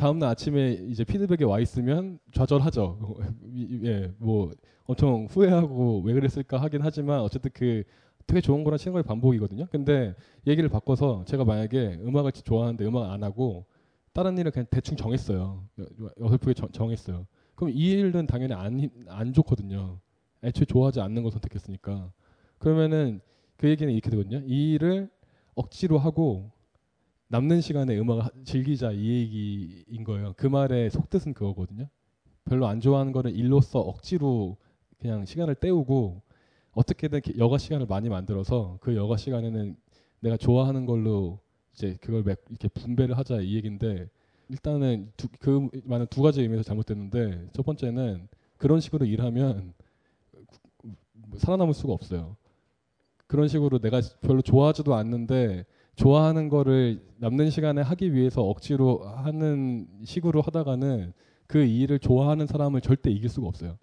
[0.00, 3.18] 다음날 아침에 이제 피드백이 와 있으면 좌절하죠.
[3.84, 4.50] 예, 뭐
[4.86, 7.84] 엄청 후회하고 왜 그랬을까 하긴 하지만 어쨌든 그
[8.26, 9.66] 되게 좋은 거랑 거의 반복이거든요.
[9.70, 10.14] 근데
[10.46, 13.66] 얘기를 바꿔서 제가 만약에 음악을 좋아하는데 음악 안 하고
[14.14, 15.68] 다른 일을 그냥 대충 정했어요.
[16.18, 20.00] 어설프게 정, 했어요 그럼 이 일은 당연히 안, 안 좋거든요.
[20.42, 22.10] 애초에 좋아하지 않는 걸 선택했으니까.
[22.58, 23.20] 그러면은
[23.58, 24.40] 그 얘기는 이렇게 되거든요.
[24.46, 25.10] 이 일을
[25.54, 26.52] 억지로 하고
[27.32, 30.34] 남는 시간에 음악을 즐기자 이 얘기인 거예요.
[30.36, 31.86] 그 말의 속뜻은 그거거든요.
[32.44, 34.56] 별로 안 좋아하는 거를 일로써 억지로
[34.98, 36.22] 그냥 시간을 때우고
[36.72, 39.76] 어떻게든 여가 시간을 많이 만들어서 그 여가 시간에는
[40.18, 41.38] 내가 좋아하는 걸로
[41.72, 44.08] 이제 그걸 이렇게 분배를 하자 이 얘기인데
[44.48, 48.26] 일단은 두, 그 말은 두 가지 의미에서 잘못됐는데 첫 번째는
[48.56, 49.72] 그런 식으로 일하면
[51.36, 52.36] 살아남을 수가 없어요.
[53.28, 55.64] 그런 식으로 내가 별로 좋아하지도 않는데
[56.00, 61.12] 좋아하는 거를 남는 시간에 하기 위해서 억지로 하는 식으로 하다가는
[61.46, 63.76] 그 일을 좋아하는 사람을 절대 이길 수가 없어요.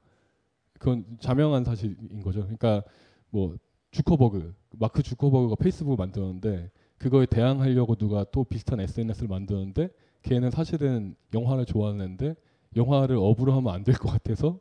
[0.79, 2.41] 그건 자명한 사실인 거죠.
[2.41, 2.81] 그러니까
[3.29, 3.55] 뭐
[3.91, 9.89] 주커버그 마크 주커버그가 페이스북을 만들었는데 그거에 대항하려고 누가 또 비슷한 SNS를 만드는데
[10.23, 12.35] 걔는 사실은 영화를 좋아하는데
[12.75, 14.59] 영화를 업으로 하면 안 될 것 같아서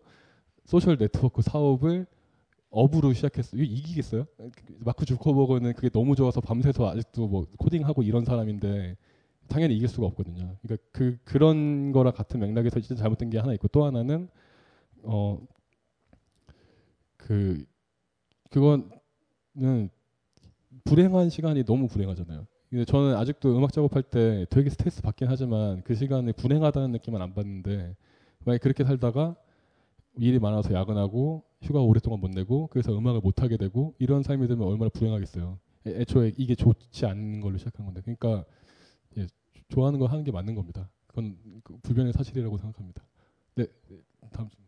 [0.67, 2.07] 소셜 네트워크 사업을
[2.77, 3.63] 업으로 시작했어요.
[3.63, 4.27] 이기겠어요?
[4.81, 8.97] 마크 주커버그는 그게 너무 좋아서 밤새서 아직도 뭐 코딩하고 이런 사람인데
[9.49, 10.57] 당연히 이길 수가 없거든요.
[10.63, 14.29] 그러니까 그 그런 거랑 같은 맥락에서 진짜 잘못된 게 하나 있고 또 하나는
[15.05, 15.39] 어
[17.17, 17.65] 그
[18.51, 18.89] 그거는
[20.85, 22.47] 불행한 시간이 너무 불행하잖아요.
[22.71, 27.35] 근데 저는 아직도 음악 작업할 때 되게 스트레스 받긴 하지만 그 시간에 불행하다는 느낌은 안
[27.35, 27.97] 받는데
[28.45, 29.37] 만약 그렇게 살다가
[30.19, 34.67] 일이 많아서 야근하고 휴가 오랫동안 못 내고 그래서 음악을 못 하게 되고 이런 삶이 되면
[34.67, 35.59] 얼마나 불행하겠어요.
[35.87, 38.45] 애, 초에 이게 좋지 않은 걸로 시작한 건데 그러니까
[39.17, 39.27] 예,
[39.69, 40.91] 좋아하는 거 하는 게 맞는 겁니다.
[41.07, 43.07] 그건 그 불변의 사실이라고 생각합니다.
[43.55, 44.01] 네, 네
[44.31, 44.67] 다음 질문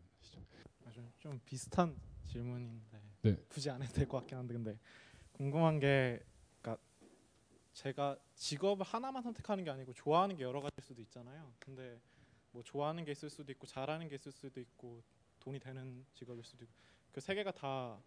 [1.19, 3.35] 좀 비슷한 질문인데 네.
[3.49, 4.79] 굳이 안 해도 될 것 같긴 한데 근데
[5.33, 6.23] 궁금한 게
[6.61, 6.81] 그러니까
[7.73, 11.53] 제가 직업을 하나만 선택하는 게 아니고 좋아하는 게 여러 가지일 수도 있잖아요.
[11.59, 11.99] 근데
[12.51, 15.03] 뭐 좋아하는 게 있을 수도 있고 잘하는 게 있을 수도 있고
[15.49, 16.73] 돈이 되는 직업일 수도 있고
[17.11, 17.97] 그 세 개가 다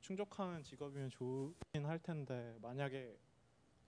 [0.00, 3.16] 충족하는 직업이면 좋긴 할 텐데 만약에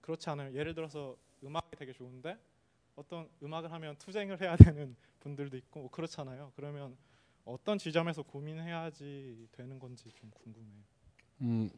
[0.01, 2.37] 그렇지 않으면 예를 들어서 음악이 되게 좋은데
[2.95, 6.51] 어떤 음악을 하면 투쟁을 해야 되는 분들도 있고 뭐 그렇잖아요.
[6.55, 6.97] 그러면
[7.45, 10.83] 어떤 지점에서 고민해야지 되는 건지 좀 궁금해요.
[11.41, 11.69] 음,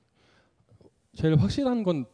[1.15, 2.05] 제일 확실한 건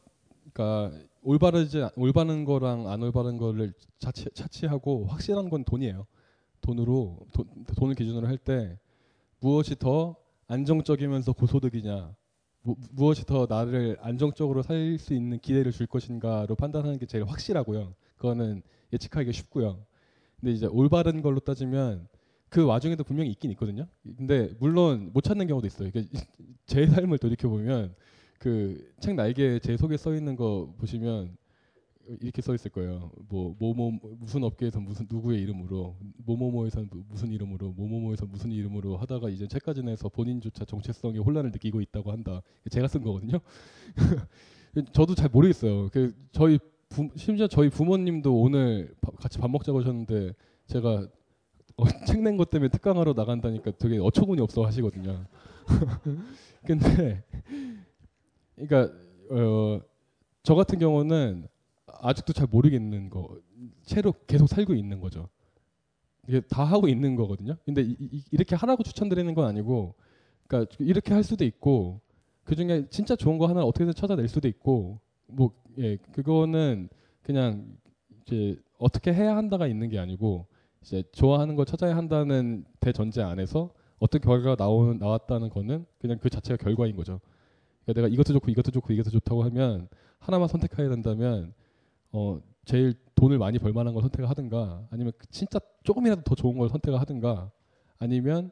[0.54, 6.08] 그러니까 올바르지 올바른 거랑 안 올바른 거를 차치, 차치하고 확실한 건 돈이에요.
[6.68, 7.46] 돈으로 도,
[7.78, 8.78] 돈을 기준으로 할 때
[9.40, 10.16] 무엇이 더
[10.48, 12.14] 안정적이면서 고소득이냐
[12.64, 17.94] 무, 무엇이 더 나를 안정적으로 살 수 있는 기회를 줄 것인가로 판단하는 게 제일 확실하고요.
[18.18, 18.62] 그거는
[18.94, 19.86] 예측하기가 쉽고요.
[20.40, 22.08] 근데 이제 올바른 걸로 따지면
[22.50, 23.88] 그 와중에도 분명히 있긴 있거든요.
[24.18, 25.90] 근데 물론 못 찾는 경우도 있어요.
[25.92, 26.20] 그러니까
[26.66, 27.96] 제 삶을 돌이켜 보면
[28.40, 31.38] 그 책 날개에 제 속에 써 있는 거 보시면
[32.22, 33.12] 이렇게 써 있을 거예요.
[33.30, 35.96] 뭐 뭐뭐 무슨 업계에서 무슨 누구의 이름으로
[36.26, 42.12] 뭐뭐뭐에서 무슨 이름으로 뭐뭐뭐에서 무슨 이름으로 하다가 이제 책까지 내서 본인조차 정체성에 혼란을 느끼고 있다고
[42.12, 42.42] 한다.
[42.70, 43.40] 제가 쓴 거거든요.
[44.94, 45.90] 저도 잘 모르겠어요.
[45.90, 50.34] 그 저희 부, 심지어 저희 부모님도 오늘 바, 같이 밥 먹자고 하셨는데
[50.68, 51.08] 제가
[51.78, 55.26] 어, 책낸 것 때문에 특강하러 나간다니까 되게 어처구니 없어 하시거든요.
[56.66, 57.24] 근데
[58.56, 58.94] 그러니까
[59.30, 59.82] 어,
[60.44, 61.48] 저 같은 경우는
[61.88, 63.38] 아직도 잘 모르겠는 거
[63.84, 65.30] 채로 계속 살고 있는 거죠.
[66.28, 67.56] 이게 다 하고 있는 거거든요.
[67.66, 69.96] 근데 이, 이, 이 렇게 하라고 추천드리는 건 아니고,
[70.48, 72.02] 그러니까 이렇게 할 수도 있고
[72.44, 76.90] 그 중에 진짜 좋은 거 하나 어떻게든 찾아낼 수도 있고, 뭐 예, 그거는
[77.22, 77.78] 그냥
[78.22, 80.48] 이제 어떻게 해야 한다가 있는 게 아니고
[80.82, 86.58] 이제 좋아하는 걸 찾아야 한다는 대전제 안에서 어떤 결과가 나오는 나왔다는 거는 그냥 그 자체가
[86.58, 87.20] 결과인 거죠.
[87.84, 89.88] 그러니까 내가 이것도 좋고 이것도 좋고 이것도 좋다고 하면
[90.20, 91.54] 하나만 선택해야 된다면
[92.18, 96.58] 어 제일 돈을 많이 벌 만한 걸 선택을 하든가 아니면 그 진짜 조금이라도 더 좋은
[96.58, 97.52] 걸 선택을 하든가
[98.00, 98.52] 아니면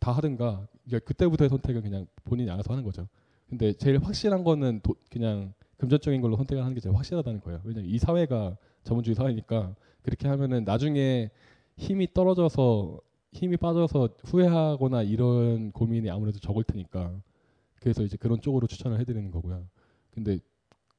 [0.00, 3.06] 다 하든가 그러니까 그때부터의 선택은 그냥 본인이 알아서 하는 거죠.
[3.48, 7.60] 근데 제일 확실한 거는 도, 그냥 금전적인 걸로 선택을 하는 게 제일 확실하다는 거예요.
[7.64, 11.30] 왜냐면 이 사회가 자본주의 사회니까 그렇게 하면은 나중에
[11.76, 12.98] 힘이 떨어져서
[13.32, 17.14] 힘이 빠져서 후회하거나 이런 고민이 아무래도 적을 테니까
[17.76, 19.66] 그래서 이제 그런 쪽으로 추천을 해드리는 거고요.
[20.10, 20.38] 근데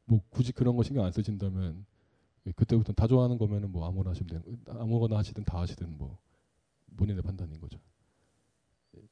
[0.06, 1.86] 뭐 굳이 그런 거 신경 안 쓰신다면
[2.52, 6.18] 그때부터 다 좋아하는 거면은 뭐 아무거나 하시면 되는 아무거나 하시든 다 하시든 뭐
[6.98, 7.80] 본인의 판단인 거죠.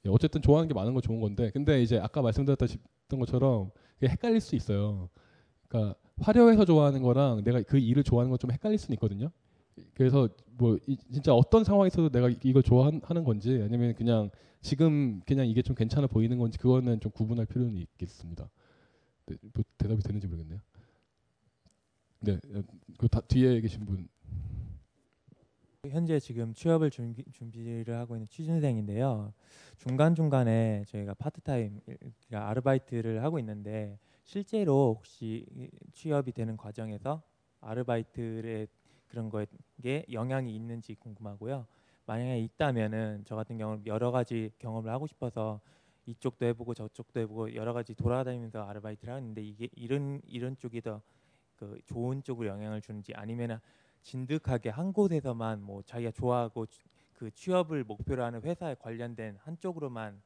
[0.05, 3.71] 예, 어쨌든 좋아하는 게 많은 건 좋은 건데 근데 이제 아까 말씀드렸던 것처럼
[4.03, 5.09] 헷갈릴 수 있어요.
[5.67, 9.31] 그러니까 화려해서 좋아하는 거랑 내가 그 일을 좋아하는 건 좀 헷갈릴 수는 있거든요.
[9.95, 14.29] 그래서 뭐 이, 진짜 어떤 상황에서도 내가 이걸 좋아하는 건지 아니면 그냥
[14.61, 18.49] 지금 그냥 이게 좀 괜찮아 보이는 건지 그거는 좀 구분할 필요는 있겠습니다.
[19.27, 20.59] 네, 뭐 대답이 되는지 모르겠네요.
[22.23, 22.39] 네,
[22.99, 24.07] 그 다, 뒤에 계신 분.
[25.89, 29.33] 현재 지금 취업을 준비, 준비를 하고 있는 취준생인데요.
[29.77, 31.81] 중간 중간에 저희가 파트타임
[32.31, 35.47] 아르바이트를 하고 있는데 실제로 혹시
[35.93, 37.23] 취업이 되는 과정에서
[37.61, 38.67] 아르바이트의
[39.07, 39.47] 그런 거에
[40.11, 41.65] 영향이 있는지 궁금하고요.
[42.05, 45.59] 만약에 있다면은 저 같은 경우는 여러 가지 경험을 하고 싶어서
[46.05, 51.01] 이쪽도 해보고 저쪽도 해보고 여러 가지 돌아다니면서 아르바이트를 하는데 이게 이런 이런 쪽이 더
[51.61, 53.59] 그 좋은 쪽으로 영향을 주는지 아니면은
[54.01, 56.65] 진득하게 한 곳에서만 뭐 자기가 좋아하고
[57.13, 60.19] 그 취업을 목표로 하는 회사에 관련된 한쪽으로만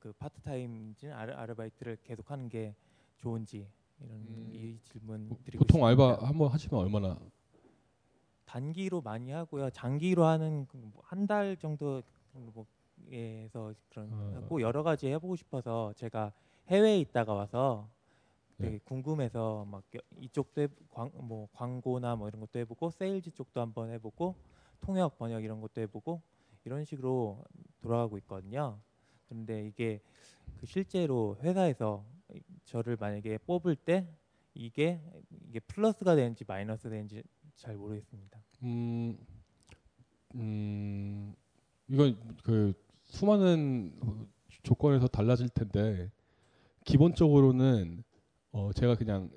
[0.00, 2.74] 그 파트타임진 아르바이트를 계속하는 게
[3.18, 3.68] 좋은지
[4.00, 5.86] 이런 음, 이 질문 드리고 보통 있습니다.
[5.86, 7.16] 알바 한번 하시면 얼마나
[8.44, 9.70] 단기로 많이 하고요.
[9.70, 14.32] 장기로 하는 그뭐 한달 정도 뭐에서 그런 어.
[14.34, 16.32] 하고 여러 가지 해보고 싶어서 제가
[16.66, 18.01] 해외에 있다가 와서 네.
[18.62, 23.60] 되게 궁금해서 막 여- 이쪽도 해, 광, 뭐 광고나 뭐 이런 것도 해보고 세일즈 쪽도
[23.60, 24.36] 한번 해보고
[24.80, 26.22] 통역 번역 이런 것도 해보고
[26.64, 27.44] 이런 식으로
[27.80, 28.80] 돌아가고 있거든요.
[29.28, 30.00] 그런데 이게
[30.58, 32.04] 그 실제로 회사에서
[32.64, 34.06] 저를 만약에 뽑을 때
[34.54, 35.00] 이게
[35.48, 37.22] 이게 플러스가 되는지 마이너스 되는지
[37.56, 38.42] 잘 모르겠습니다.
[38.62, 39.18] 음,
[40.34, 41.34] 음,
[41.88, 43.92] 이건 그 수많은
[44.62, 46.10] 조건에서 달라질 텐데
[46.84, 48.04] 기본적으로는
[48.52, 49.30] 어 제가 그냥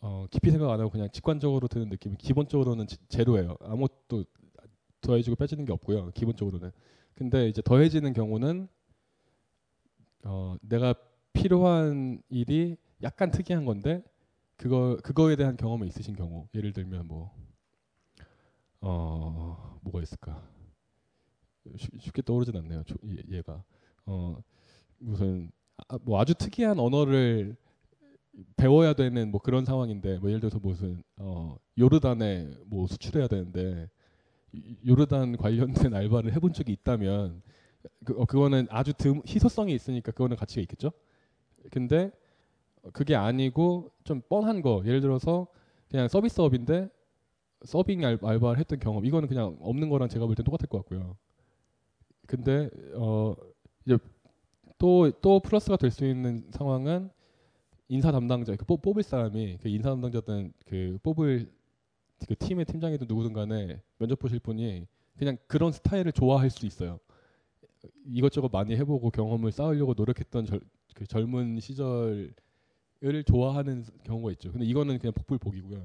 [0.00, 3.56] 어 깊이 생각 안 하고 그냥 직관적으로 드는 느낌이 기본적으로는 제- 제로예요.
[3.60, 4.24] 아무것도
[5.00, 6.10] 더해지고 빼지는 게 없고요.
[6.12, 6.70] 기본적으로는.
[7.14, 8.68] 근데 이제 더해지는 경우는
[10.24, 10.94] 어 내가
[11.32, 14.02] 필요한 일이 약간 특이한 건데
[14.56, 17.32] 그거 그거에 대한 경험이 있으신 경우 예를 들면 뭐
[18.80, 20.42] 어, 뭐가 있을까?
[21.76, 22.82] 쉽, 쉽게 떠오르진 않네요.
[22.84, 23.62] 조, 얘, 얘가
[24.06, 24.42] 어,
[24.98, 25.50] 무슨
[25.88, 27.56] 아, 뭐 아주 특이한 언어를
[28.56, 33.88] 배워야 되는 뭐 그런 상황인데 뭐 예를 들어서 무슨 어, 요르단에 뭐 수출해야 되는데
[34.52, 37.42] 이- 요르단 관련된 알바를 해본 적이 있다면
[38.04, 40.92] 그, 어, 그거는 아주 드, 희소성이 있으니까 그거는 가치가 있겠죠.
[41.70, 42.10] 근데
[42.92, 45.48] 그게 아니고 좀 뻔한 거 예를 들어서
[45.90, 46.88] 그냥 서비스업인데
[47.64, 51.16] 서빙 알, 알바를 했던 경험 이거는 그냥 없는 거랑 제가 볼 땐 똑같을 것 같고요.
[52.26, 53.34] 근데 어
[53.86, 53.98] 이제
[54.78, 57.10] 또 또 플러스가 될 수 있는 상황은
[57.88, 61.50] 인사 담당자 그 뽑, 뽑을 사람이 그 인사 담당자든 그 뽑을
[62.26, 64.86] 그 팀의 팀장이든 누구든 간에 면접 보실 분이
[65.16, 66.98] 그냥 그런 스타일을 좋아할 수 있어요.
[68.04, 70.60] 이것저것 많이 해보고 경험을 쌓으려고 노력했던 절,
[70.94, 72.34] 그 젊은 시절을
[73.26, 74.50] 좋아하는 경우가 있죠.
[74.52, 75.82] 근데 이거는 그냥 복불복이고요.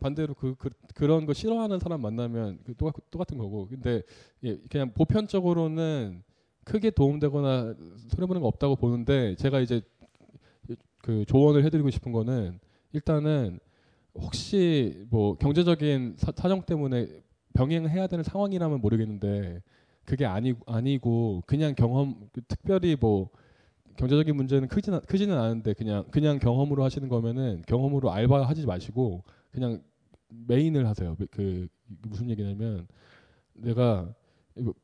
[0.00, 3.68] 반대로 그, 그 그런 거 싫어하는 사람 만나면 그 똑같, 똑같은 거고.
[3.68, 4.02] 근데
[4.44, 6.22] 예, 그냥 보편적으로는
[6.64, 7.74] 크게 도움되거나
[8.08, 9.82] 손해보는 거 없다고 보는데 제가 이제
[11.02, 12.58] 그 조언을 해드리고 싶은 거는
[12.92, 13.58] 일단은
[14.14, 17.08] 혹시 뭐 경제적인 사, 사정 때문에
[17.54, 19.62] 병행해야 되는 상황이라면 모르겠는데
[20.04, 23.30] 그게 아니 아니고 그냥 경험 그 특별히 뭐
[23.96, 29.82] 경제적인 문제는 크지는 크지는 않은데 그냥 그냥 경험으로 하시는 거면은 경험으로 알바 하지 마시고 그냥
[30.28, 31.16] 메인을 하세요.
[31.30, 31.68] 그
[32.02, 32.86] 무슨 얘기냐면
[33.52, 34.12] 내가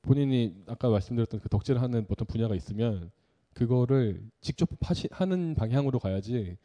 [0.02, 3.10] 본인이 아까 말씀드렸던 그 덕질을 하는 어떤 분야가 있으면
[3.56, 6.58] 그거를 직접 하시, 하는 방향으로 가야지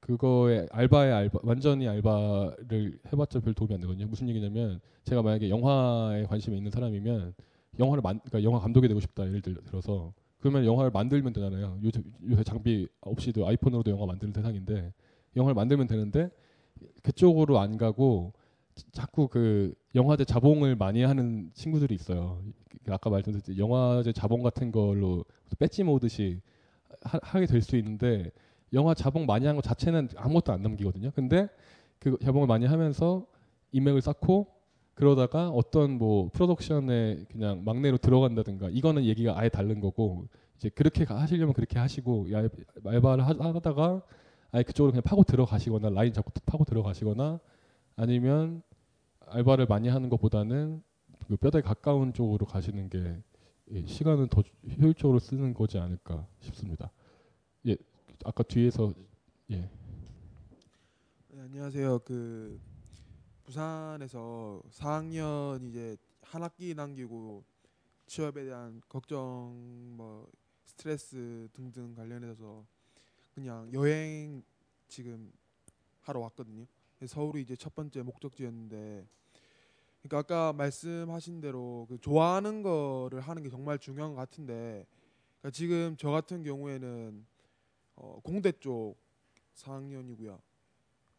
[0.00, 4.06] 그거에 알바의 알바 완전히 알바를 해봤자 별 도움이 안 되거든요.
[4.06, 7.34] 무슨 얘기냐면 제가 만약에 영화에 관심이 있는 사람이면
[7.78, 11.78] 영화를 만 그러니까 영화 감독이 되고 싶다 예를 들- 들어서 그러면 영화를 만들면 되잖아요.
[11.82, 14.92] 요새, 요새 장비 없이도 아이폰으로도 영화 만드는 세상인데
[15.36, 16.30] 영화를 만들면 되는데
[17.02, 18.34] 그쪽으로 안 가고
[18.92, 22.42] 자꾸 그 영화제 자봉을 많이 하는 친구들이 있어요.
[22.84, 25.24] 그 아까 말씀드렸듯이 영화제 자봉 같은 걸로
[25.58, 26.40] 배지 모듯이
[27.02, 28.30] 하, 게 될 수 있는데
[28.72, 31.10] 영화 자봉 많이 한 것 자체는 아무것도 안 남기거든요.
[31.14, 31.48] 근데
[31.98, 33.26] 그 자봉을 많이 하면서
[33.72, 34.46] 인맥을 쌓고
[34.94, 40.26] 그러다가 어떤 뭐 프로덕션에 그냥 막내로 들어간다든가 이거는 얘기가 아예 다른 거고
[40.56, 42.26] 이제 그렇게 하시려면 그렇게 하시고
[42.84, 44.02] 알바를 하다가
[44.52, 47.40] 아예 그쪽으로 그냥 파고 들어가시거나 라인 잡고 파고 들어가시거나
[47.96, 48.62] 아니면
[49.30, 50.82] 알바를 많이 하는 것보다는
[51.28, 53.22] 그 뼈대 가까운 쪽으로 가시는 게
[53.72, 54.42] 예, 시간은 더
[54.80, 56.90] 효율적으로 쓰는 거지 않을까 싶습니다.
[57.68, 57.76] 예,
[58.24, 58.92] 아까 뒤에서
[59.52, 59.70] 예.
[61.28, 62.00] 네, 안녕하세요.
[62.00, 62.60] 그
[63.44, 67.44] 부산에서 4학년 이제 한 학기 남기고
[68.06, 69.54] 취업에 대한 걱정
[69.96, 70.28] 뭐
[70.64, 72.64] 스트레스 등등 관련해서
[73.32, 74.42] 그냥 여행
[74.88, 75.32] 지금
[76.00, 76.66] 하러 왔거든요.
[77.06, 79.06] 서울이 이제 첫 번째 목적지였는데
[80.02, 84.86] 그러니까 아까 말씀하신 대로 그 좋아하는 거를 하는 게 정말 중요한 것 같은데
[85.40, 87.26] 그러니까 지금 저 같은 경우에는
[87.96, 88.96] 어, 공대 쪽
[89.54, 90.40] 4학년이고요.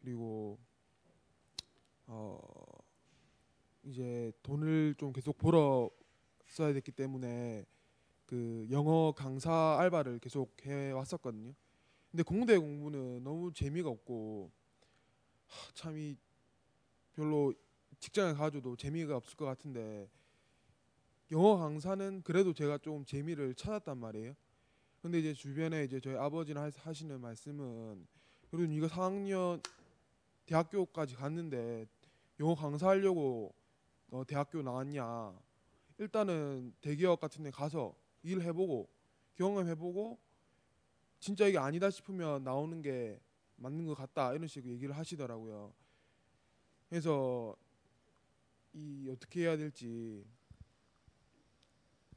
[0.00, 0.58] 그리고
[2.06, 2.40] 어
[3.84, 5.90] 이제 돈을 좀 계속 벌어
[6.46, 7.64] 써야 됐기 때문에
[8.26, 11.54] 그 영어 강사 알바를 계속 해 왔었거든요.
[12.10, 14.50] 근데 공대 공부는 너무 재미가 없고
[15.74, 16.16] 참이
[17.14, 17.54] 별로
[18.02, 20.10] 직장에 가줘도 재미가 없을 것 같은데
[21.30, 24.34] 영어 강사는 그래도 제가 좀 재미를 찾았단 말이에요.
[25.00, 28.04] 근데 이제 주변에 이제 저희 아버지나 하시는 말씀은
[28.50, 29.64] 그래도 이거 4학년
[30.46, 31.86] 대학교까지 갔는데
[32.40, 33.54] 영어 강사하려고
[34.10, 35.32] 어, 대학교 나왔냐?
[35.98, 37.94] 일단은 대기업 같은 데 가서
[38.24, 38.88] 일해보고
[39.36, 40.18] 경험해보고
[41.20, 43.20] 진짜 이게 아니다 싶으면 나오는 게
[43.58, 45.72] 맞는 것 같다 이런 식으로 얘기를 하시더라고요.
[46.88, 47.56] 그래서
[48.74, 50.24] 이 어떻게 해야 될지.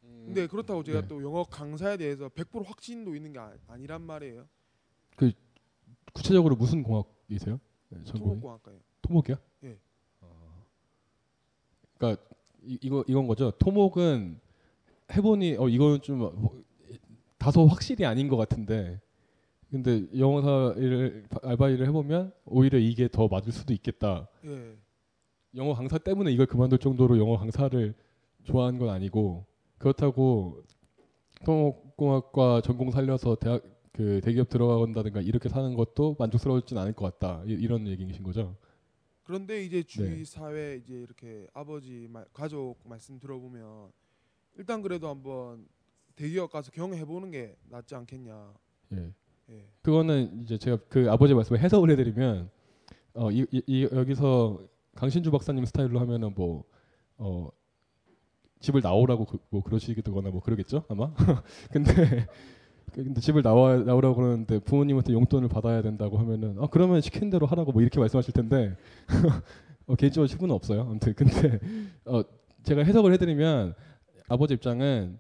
[0.02, 1.08] 근데 그렇다고 제가 네.
[1.08, 4.48] 또 영어 강사에 대해서 100% 확신도 있는 게 아, 아니란 말이에요.
[5.16, 5.32] 그
[6.14, 7.60] 구체적으로 무슨 공학이세요?
[7.90, 8.30] 네, 전공이?
[8.30, 8.80] 토목공학과요.
[9.02, 9.36] 토목이요?
[9.64, 9.80] 예.
[11.98, 12.22] 그러니까
[12.64, 13.52] 이, 이거 이건 거죠.
[13.52, 14.40] 토목은
[15.14, 16.64] 해보니 어 이거는 좀 뭐,
[17.38, 19.00] 다소 확실히 아닌 것 같은데
[19.70, 24.28] 근데 영어사 일을 알바 일을 해보면 오히려 이게 더 맞을 수도 있겠다.
[24.46, 24.76] 예.
[25.56, 27.94] 영어 강사 때문에 이걸 그만둘 정도로 영어 강사를
[28.44, 29.46] 좋아하는 건 아니고
[29.78, 30.64] 그렇다고
[31.46, 37.44] 토목공학과 전공 살려서 대학 그 대기업 들어간다든가 이렇게 사는 것도 만족스러울진 않을 것 같다.
[37.46, 38.58] 이, 이런 얘기이신 거죠?
[39.24, 40.26] 그런데 이제 주위 네.
[40.26, 43.92] 사회 이제 이렇게 아버지 말, 가족 말씀 들어보면
[44.58, 45.66] 일단 그래도 한번
[46.16, 48.54] 대기업 가서 경험해 보는 게 낫지 않겠냐.
[48.94, 49.14] 예.
[49.50, 49.66] 예.
[49.82, 52.50] 그거는 이제 제가 그 아버지 말씀을 해석을 해드리면
[53.14, 54.60] 어, 이, 이, 이 여기서
[54.96, 56.64] 강신주 박사님 스타일로 하면은 뭐
[57.18, 57.50] 어,
[58.60, 61.14] 집을 나오라고 그, 뭐 그러시거나 뭐 그러겠죠 아마.
[61.72, 62.26] 근데
[62.94, 67.74] 근데 집을 나와 나오라고 그러는데 부모님한테 용돈을 받아야 된다고 하면은 아 그러면 시킨 대로 하라고
[67.74, 68.76] 뭐 이렇게 말씀하실 텐데
[69.86, 70.82] 어, 개인적으로 친구는 없어요.
[70.82, 71.60] 아무튼 근데
[72.06, 72.24] 어,
[72.64, 73.76] 제가 해석을 해드리면
[74.30, 75.20] 아버지 입장은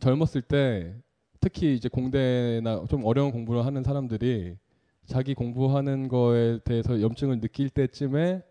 [0.00, 0.94] 젊었을 때
[1.38, 4.56] 특히 이제 공대나 좀 어려운 공부를 하는 사람들이
[5.04, 8.42] 자기 공부하는 거에 대해서 염증을 느낄 때쯤에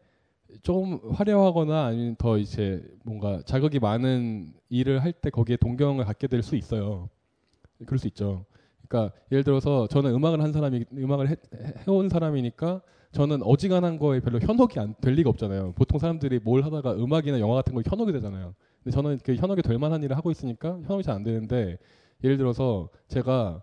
[0.62, 6.44] 좀 화려하거나 아니면 더 이제 뭔가 자극이 많은 일을 할 때 거기에 동경을 갖게 될
[6.44, 7.10] 수 있어요.
[7.86, 8.46] 그럴 수 있죠.
[8.88, 11.36] 그러니까 예를 들어서 저는 음악을 한 사람이 음악을 해,
[11.88, 12.82] 해온 사람이니까
[13.12, 15.74] 저는 어지간한 거에 별로 현혹이 안 될 리가 없잖아요.
[15.74, 18.56] 보통 사람들이 뭘 하다가 음악이나 영화 같은 거 현혹이 되잖아요.
[18.84, 21.78] 근데 저는 그 현혹이 될 만한 일을 하고 있으니까 현혹이 잘 안 되는데
[22.24, 23.62] 예를 들어서 제가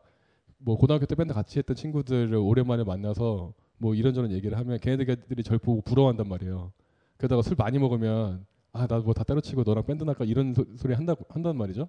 [0.58, 5.58] 뭐 고등학교 때 밴드 같이 했던 친구들을 오랜만에 만나서 뭐 이런저런 얘기를 하면 걔네들이 절
[5.58, 6.72] 보고 부러워한단 말이에요.
[7.18, 10.94] 그러다가 술 많이 먹으면 아 나 뭐 다 때려치고 너랑 밴드 날까 이런 소, 소리
[10.94, 11.88] 한다고 한단 말이죠.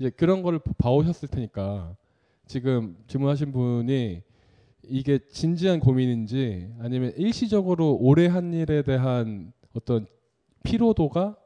[0.00, 1.96] 이제 그런 거를 봐오셨을 테니까
[2.46, 4.22] 지금 질문하신 분이
[4.88, 10.06] 이게 진지한 고민인지 아니면 일시적으로 오래 한 일에 대한 어떤
[10.64, 11.36] 피로도가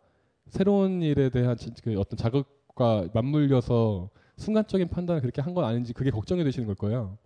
[0.48, 6.10] 새로운 일에 대한 진- 그 어떤 자극과 맞물려서 순간적인 판단을 그렇게 한 건 아닌지 그게
[6.10, 7.18] 걱정이 되시는 걸 거예요.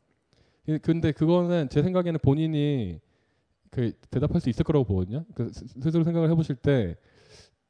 [0.69, 3.01] 예, 근데 그거는 제 생각에는 본인이
[3.71, 5.25] 그 대답할 수 있을 거라고 보거든요.
[5.35, 6.97] 그 스- 스스로 생각을 해보실 때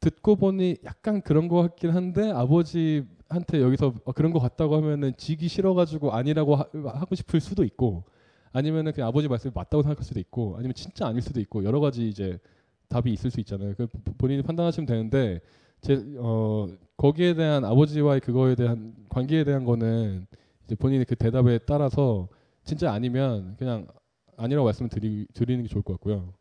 [0.01, 5.49] 듣고 보니 약간 그런 거 같긴 한데 아버지한테 여기서 어, 그런 거 같다고 하면은 지기
[5.49, 8.05] 싫어가지고 아니라고 하, 하고 싶을 수도 있고
[8.53, 12.09] 아니면은 그냥 아버지 말씀이 맞다고 생각할 수도 있고 아니면 진짜 아닐 수도 있고 여러 가지
[12.09, 12.39] 이제
[12.89, 13.75] 답이 있을 수 있잖아요.
[13.77, 15.41] 그 보- 본인이 판단하시면 되는데
[15.83, 20.27] 제 어 거기에 대한 아버지와의 그거에 대한 관계에 대한 거는
[20.65, 22.29] 이제 본인이 그 대답에 따라서
[22.65, 23.87] 진짜 아니면 그냥
[24.37, 26.33] 아니라고 말씀을 드리, 드리는 게 좋을 것 같고요.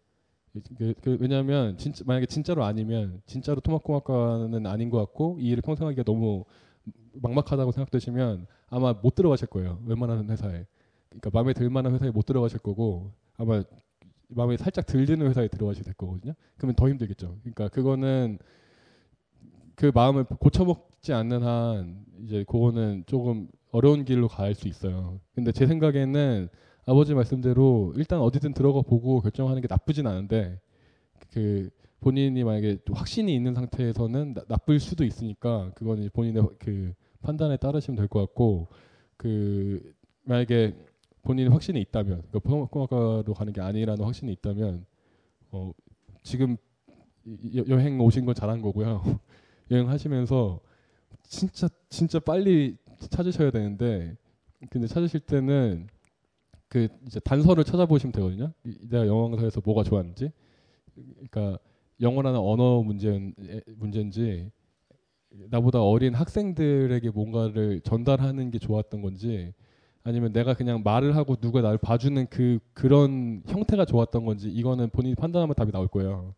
[0.78, 5.88] 그, 그 왜냐하면 진짜 만약에 진짜로 아니면 진짜로 토막공학과는 아닌 것 같고 이 일을 평생
[5.88, 6.45] 하기가 너무
[7.13, 9.82] 막막하다고 생각되시면 아마 못 들어가실 거예요.
[9.86, 10.65] 웬만한 회사에.
[11.09, 13.63] 그러니까 마음에 들 만한 회사에 못 들어가실 거고 아마
[14.30, 16.34] 마음에 살짝 들리는 회사에 들어가시게 될 거거든요.
[16.57, 17.38] 그러면 더 힘들겠죠.
[17.41, 18.39] 그러니까 그거는
[19.76, 25.19] 그 마음을 고쳐먹지 않는 한 이제 그거는 조금 어려운 길로 갈 수 있어요.
[25.36, 26.49] 근데 제 생각에는
[26.86, 30.59] 아버지 말씀대로 일단 어디든 들어가 보고 결정하는 게 나쁘진 않은데
[31.32, 31.69] 그
[32.01, 38.07] 본인이 만약에 확신이 있는 상태에서는 나, 나쁠 수도 있으니까 그거는 본인의 그 판단에 따르시면 될
[38.07, 38.67] 것 같고
[39.17, 39.93] 그
[40.26, 40.76] 만약에
[41.24, 44.86] 본인이 확신이 있다면 그러니까 포항학과로 가는 게 아니라는 확신이 있다면
[45.51, 45.71] 어
[46.24, 46.57] 지금
[47.55, 49.01] 여, 여행 오신 건 잘한 거고요.
[49.71, 50.59] 여행 하시면서
[51.24, 52.78] 진짜 진짜 빨리
[53.09, 54.15] 찾으셔야 되는데
[54.69, 55.87] 근데 찾으실 때는
[56.67, 58.51] 그 이제 단서를 찾아보시면 되거든요.
[58.89, 60.31] 내가 영어 강사에서 뭐가 좋았는지,
[60.95, 61.59] 그러니까
[62.01, 63.31] 영어라는 언어 문제
[63.77, 64.49] 문제인지
[65.49, 69.53] 나보다 어린 학생들에게 뭔가를 전달하는 게 좋았던 건지
[70.03, 75.15] 아니면 내가 그냥 말을 하고 누가 나를 봐주는 그 그런 형태가 좋았던 건지 이거는 본인이
[75.15, 76.35] 판단하면 답이 나올 거예요.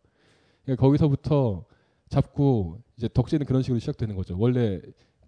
[0.64, 1.64] 그러니까 거기서부터
[2.08, 4.36] 잡고 이제 덕질은 그런 식으로 시작되는 거죠.
[4.38, 4.80] 원래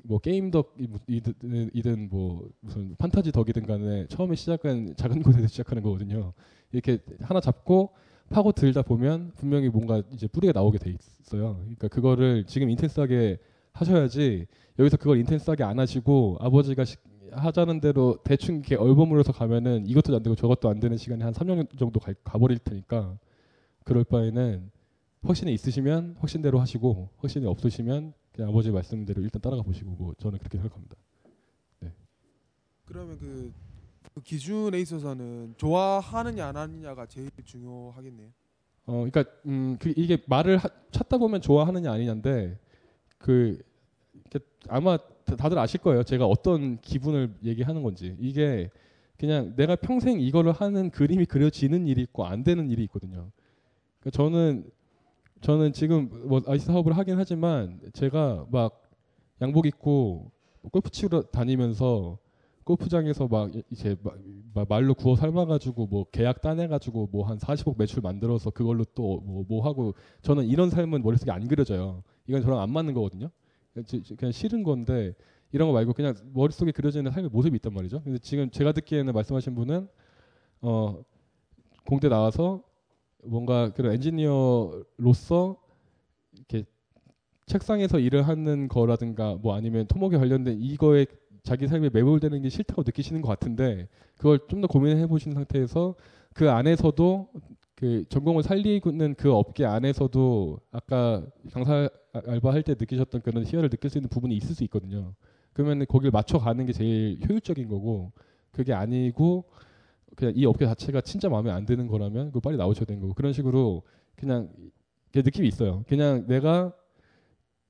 [0.09, 6.33] 뭐 게임 덕이든 뭐 무슨 판타지 덕이든 간에 처음에 시작은 작은 곳에서 시작하는 거거든요.
[6.73, 7.91] 이렇게 하나 잡고
[8.31, 11.57] 파고 들다 보면 분명히 뭔가 이제 뿌리가 나오게 돼 있어요.
[11.61, 13.37] 그러니까 그거를 지금 인텐스하게
[13.73, 14.47] 하셔야지
[14.79, 16.97] 여기서 그걸 인텐스하게 안 하시고 아버지가 시,
[17.31, 21.79] 하자는 대로 대충 이렇게 얼버무려서 가면은 이것도 안 되고 저것도 안 되는 시간이 한 3년
[21.79, 23.19] 정도 가, 가버릴 테니까
[23.85, 24.71] 그럴 바에는
[25.21, 30.97] 확신이 있으시면 확신대로 하시고 확신이 없으시면 아버지 말씀대로 일단 따라가 보시고 뭐 저는 그렇게 생각합니다.
[31.80, 31.93] 네.
[32.84, 33.53] 그러면 그,
[34.14, 38.28] 그 기준에 있어서는 좋아하느냐 안 하느냐가 제일 중요하겠네요.
[38.86, 42.59] 어, 그러니까 음, 그 이게 말을 하, 찾다 보면 좋아하느냐 아니냐인데
[43.18, 43.61] 그
[44.68, 44.99] 아마
[45.36, 46.03] 다들 아실 거예요.
[46.03, 48.16] 제가 어떤 기분을 얘기하는 건지.
[48.18, 48.70] 이게
[49.18, 53.30] 그냥 내가 평생 이거를 하는 그림이 그려지는 일이 있고 안 되는 일이 있거든요.
[54.01, 54.70] 그러니까 저는
[55.41, 58.82] 저는 지금 뭐 아이스 사업을 하긴 하지만 제가 막
[59.41, 60.30] 양복 입고
[60.72, 62.18] 골프 치러 다니면서
[62.64, 63.97] 골프장에서 막 이제
[64.53, 69.45] 막 말로 구워 삶아가지고 뭐 계약 따내가지고 뭐 한 40억 매출 만들어서 그걸로 또 뭐뭐
[69.49, 72.03] 뭐 하고 저는 이런 삶은 머릿속에 안 그려져요.
[72.26, 73.30] 이건 저랑 안 맞는 거거든요.
[74.18, 75.14] 그냥 싫은 건데
[75.53, 78.03] 이런 거 말고 그냥 머릿속에 그려지는 삶의 모습이 있단 말이죠.
[78.03, 79.89] 근데 지금 제가 듣기에는 말씀하신 분은
[80.62, 81.03] 어
[81.86, 82.62] 공대 나와서
[83.25, 85.57] 뭔가 그런 엔지니어로서
[86.33, 86.64] 이렇게
[87.47, 91.07] 책상에서 일을 하는 거라든가 뭐 아니면 토목에 관련된 이거에
[91.43, 95.95] 자기 삶에 매몰되는 게 싫다고 느끼시는 것 같은데 그걸 좀 더 고민해 보신 상태에서
[96.35, 97.29] 그 안에서도
[97.75, 103.89] 그 전공을 살리는 그 업계 안에서도 아까 강사 알바 할 때 느끼셨던 그런 희열을 느낄
[103.91, 105.14] 수 있는 부분이 있을 수 있거든요.
[105.53, 108.12] 그러면 거기를 맞춰 가는 게 제일 효율적인 거고
[108.51, 109.45] 그게 아니고
[110.19, 113.33] 그냥 이 업계 자체가 진짜 마음에 안 드는 거라면 그 빨리 나오셔야 되는 거고 그런
[113.33, 113.85] 식으로
[114.16, 114.51] 그냥
[115.14, 115.85] 느낌이 있어요.
[115.87, 116.73] 그냥 내가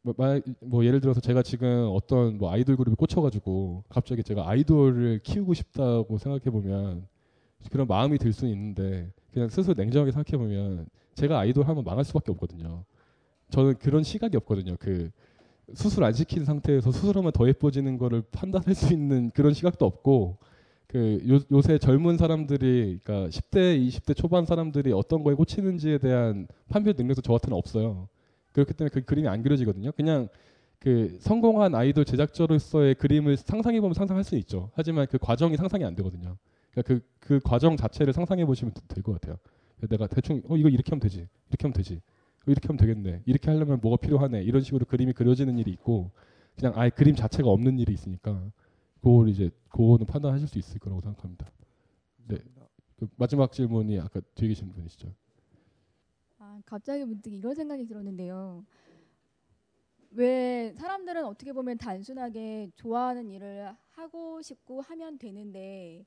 [0.01, 0.15] 뭐,
[0.61, 6.17] 뭐, 예를 들어서 제가 지금 어떤 뭐 아이돌 그룹에 꽂혀가지고 갑자기 제가 아이돌을 키우고 싶다고
[6.17, 7.07] 생각해 보면
[7.71, 10.87] 그런 마음이 들 수는 있는데 그냥 스스로 냉정하게 생각해 보면
[11.17, 12.85] 제가 아이돌 하면 망할 수밖에 없거든요.
[13.51, 14.77] 저는 그런 시각이 없거든요.
[14.79, 15.11] 그
[15.75, 20.39] 수술 안 시킨 상태에서 수술하면 더 예뻐지는 거를 판단할 수 있는 그런 시각도 없고
[20.89, 26.95] 그 요, 요새 젊은 사람들이 그러니까 10대, 20대 초반 사람들이 어떤 거에 꽂히는지에 대한 판별
[26.97, 28.09] 능력도 저 같은 없어요.
[28.53, 29.93] 그렇기 때문에 그 그림이 안 그려지거든요.
[29.93, 30.29] 그냥
[30.79, 34.71] 그 성공한 아이돌 제작자로서의 그림을 상상해 보면 상상할 수 있죠.
[34.75, 36.37] 하지만 그 과정이 상상이 안 되거든요.
[36.73, 39.37] 그러니까 그, 그 과정 자체를 상상해 보시면 될 것 같아요.
[39.91, 43.51] 내가 대충 어 이거 이렇게 하면 되지, 이렇게 하면 되지, 어, 이렇게 하면 되겠네, 이렇게
[43.51, 46.11] 하려면 뭐가 필요하네 이런 식으로 그림이 그려지는 일이 있고
[46.57, 48.43] 그냥 아예 그림 자체가 없는 일이 있으니까
[49.09, 51.51] 그걸 이제 그거는 판단하실 수 있을 거라고 생각합니다.
[52.27, 52.37] 네.
[52.97, 55.15] 그 마지막 질문이 아까 뒤에 계신 분이시죠.
[56.39, 58.67] 아, 갑자기 문득 이런 생각이 들었는데요.
[60.11, 66.05] 왜 사람들은 어떻게 보면 단순하게 좋아하는 일을 하고 싶고 하면 되는데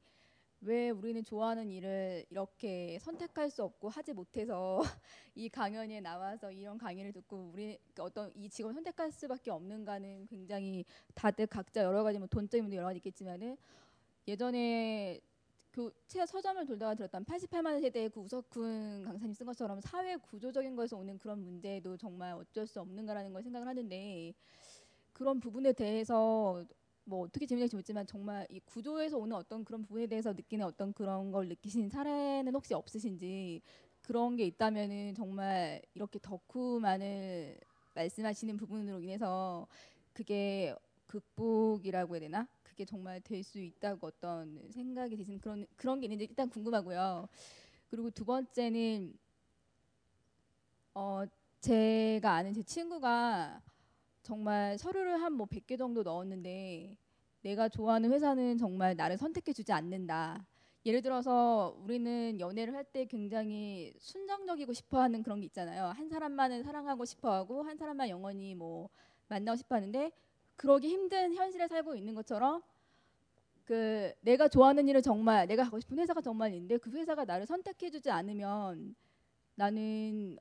[0.61, 4.79] 왜 우리는 좋아하는 일을 이렇게 선택할 수 없고 하지 못해서
[5.33, 10.85] 이 강연에 나와서 이런 강의를 듣고 우리 어떤 이 직업을 선택할 수밖에 없는가는 굉장히
[11.15, 13.57] 다들 각자 여러 가지 뭐 돈적인 여러 가지 있겠지만은
[14.27, 15.19] 예전에
[15.71, 21.17] 그 서점을 돌다가 들었던 88만 세대의 그 우석훈 강사님 쓴 것처럼 사회 구조적인 것에서 오는
[21.17, 24.33] 그런 문제도 정말 어쩔 수 없는가라는 걸 생각을 하는데
[25.13, 26.63] 그런 부분에 대해서
[27.05, 31.31] 뭐 어떻게 재미있는지 모르지만 정말 이 구조에서 오는 어떤 그런 부분에 대해서 느끼는 어떤 그런
[31.31, 33.61] 걸 느끼신 사례는 혹시 없으신지
[34.01, 37.59] 그런 게 있다면은 정말 이렇게 덕후만을
[37.95, 39.67] 말씀하시는 부분으로 인해서
[40.13, 40.73] 그게
[41.07, 42.47] 극복이라고 해야 되나?
[42.63, 47.27] 그게 정말 될 수 있다고 어떤 생각이 드시는 그런 그런 게 있는지 일단 궁금하고요.
[47.89, 49.13] 그리고 두 번째는
[50.93, 51.23] 어
[51.61, 53.61] 제가 아는 제 친구가
[54.23, 56.97] 정말 서류를 한 뭐 100개 정도 넣었는데
[57.41, 60.45] 내가 좋아하는 회사는 정말 나를 선택해 주지 않는다.
[60.85, 65.85] 예를 들어서 우리는 연애를 할 때 굉장히 순정적이고 싶어 하는 그런 게 있잖아요.
[65.87, 68.89] 한 사람만을 사랑하고 싶어 하고 한 사람만 영원히 뭐
[69.29, 70.11] 만나고 싶어 하는데
[70.55, 72.61] 그러기 힘든 현실에 살고 있는 것처럼
[73.65, 77.89] 그 내가 좋아하는 일을 정말 내가 가고 싶은 회사가 정말 있는데 그 회사가 나를 선택해
[77.89, 78.95] 주지 않으면
[79.55, 80.37] 나는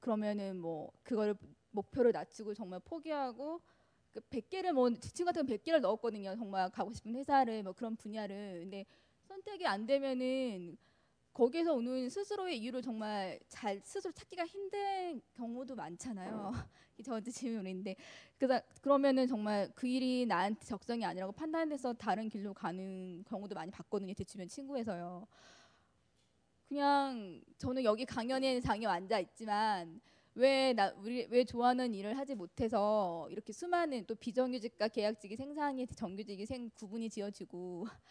[0.00, 1.34] 그러면은 뭐 그거를
[1.74, 3.60] 목표를 낮추고 정말 포기하고
[4.12, 6.34] 그 100개를 뭐 지침 같은 건 100개를 넣었거든요.
[6.36, 8.60] 정말 가고 싶은 회사를 뭐 그런 분야를.
[8.60, 8.86] 근데
[9.26, 10.76] 선택이 안 되면은
[11.32, 16.52] 거기에서 오는 스스로의 이유를 정말 잘 스스로 찾기가 힘든 경우도 많잖아요.
[17.04, 17.96] 저한테 질문인데
[18.38, 24.14] 그래서 그러면은 정말 그 일이 나한테 적성이 아니라고 판단해서 다른 길로 가는 경우도 많이 봤거든요.
[24.14, 25.26] 제 주변 친구에서요.
[26.68, 30.00] 그냥 저는 여기 강연에 장에 앉아 있지만
[30.34, 36.44] 왜 나 우리 왜 좋아하는 일을 하지 못해서 이렇게 수많은 또 비정규직과 계약직이 생산이 정규직이
[36.46, 37.86] 생 구분이 지어지고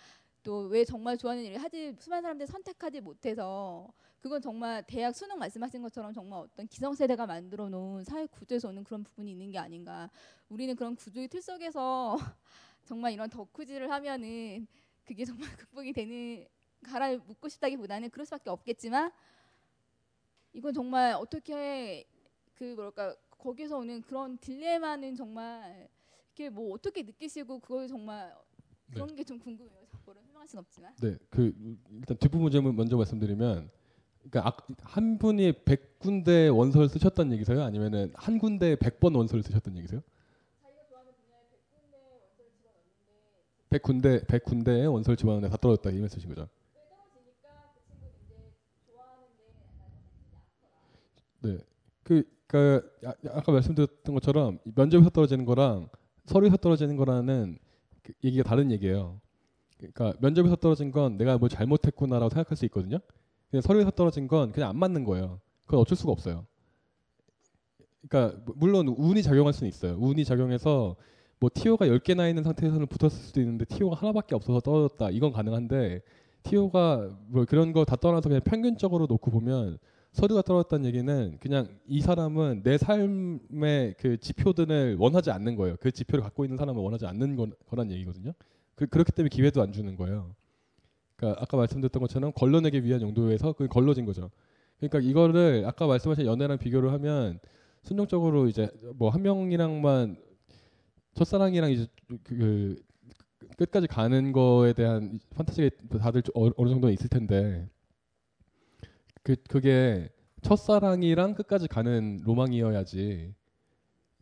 [0.44, 5.82] 또 왜 정말 좋아하는 일을 하지 수많은 사람들이 선택하지 못해서 그건 정말 대학 수능 말씀하신
[5.82, 10.10] 것처럼 정말 어떤 기성세대가 만들어 놓은 사회 구조에서 오는 그런 부분이 있는 게 아닌가.
[10.50, 12.18] 우리는 그런 구조의 틀 속에서
[12.86, 14.68] 정말 이런 덕후질을 하면은
[15.06, 16.46] 그게 정말 극복이 되는
[16.84, 19.12] 가라 묻고 싶다기보다는 그럴 수밖에 없겠지만
[20.54, 22.06] 이건 정말 어떻게
[22.56, 25.90] 그 뭐랄까 거기서 오는 그런 딜레마는 정말
[26.36, 28.34] 이렇게 뭐 어떻게 느끼시고 그걸 정말
[28.92, 29.86] 그런 게좀 궁금해요.
[29.92, 30.94] 저거를 설명할 순 없지만.
[31.02, 31.54] 네, 그
[31.92, 33.70] 일단 뒷부분 좀 먼저 말씀드리면,
[34.20, 37.64] 그러니까 악- 한 분이 100군데 원서를 쓰셨다는 얘기세요?
[37.64, 40.02] 아니면은 한 군데 100번 원서를 쓰셨다는 얘기세요?
[43.70, 46.48] 100군데 100군데에 원서를 집어넣는데 다 떨어졌다 이 말씀이신 거죠?
[51.42, 51.58] 네.
[52.04, 52.24] 그,
[52.54, 55.90] 그 아- 아까 말씀드렸던 것처럼 이 면접에서 떨어지는 거랑
[56.26, 57.58] 서류에서 떨어지는 거라는
[58.04, 59.20] 그 얘기가 다른 얘기예요.
[59.80, 63.00] 그러니까 면접에서 떨어진 건 내가 뭘 잘못했구나라고 생각할 수 있거든요.
[63.50, 65.40] 근데 서류에서 떨어진 건 그냥 안 맞는 거예요.
[65.66, 66.46] 그건 어쩔 수가 없어요.
[68.08, 69.98] 그러니까 뭐- 물론 운이 작용할 수는 있어요.
[70.00, 70.96] 운이 작용해서
[71.40, 75.10] 뭐 티오가 10개나 있는 상태에서는 붙었을 수도 있는데 티오가 하나밖에 없어서 떨어졌다.
[75.10, 76.02] 이건 가능한데
[76.44, 79.80] 티오가 뭐 그런 거 다 떠나서 그냥 평균적으로 놓고 보면
[80.14, 85.76] 서류가 떨어졌다는 얘기는 그냥 이 사람은 내 삶의 그 지표들을 원하지 않는 거예요.
[85.80, 88.34] 그 지표를 갖고 있는 사람을 원하지 않는 거, 거란 얘기거든요.
[88.76, 90.36] 그, 그렇기 때문에 기회도 안 주는 거예요.
[91.16, 94.30] 그러니까 아까 말씀드렸던 것처럼 걸러내기 위한 용도에서 그 걸러진 거죠.
[94.80, 97.40] 그러니까 이거를 아까 말씀하신 연애랑 비교를 하면
[97.84, 100.18] 순종적으로 이제 뭐 한 명이랑만
[101.16, 101.88] 첫사랑이랑 이제
[102.24, 102.76] 그,
[103.40, 107.68] 그 끝까지 가는 거에 대한 판타지가 다들 좀 어- 어느 정도는 있을 텐데
[109.24, 110.10] 그 그게
[110.42, 113.34] 첫사랑이랑 끝까지 가는 로망이어야지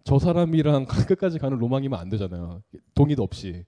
[0.03, 2.61] 저 사람이랑 끝까지 가는 로망이면 안 되잖아요.
[2.95, 3.65] 동의도 없이.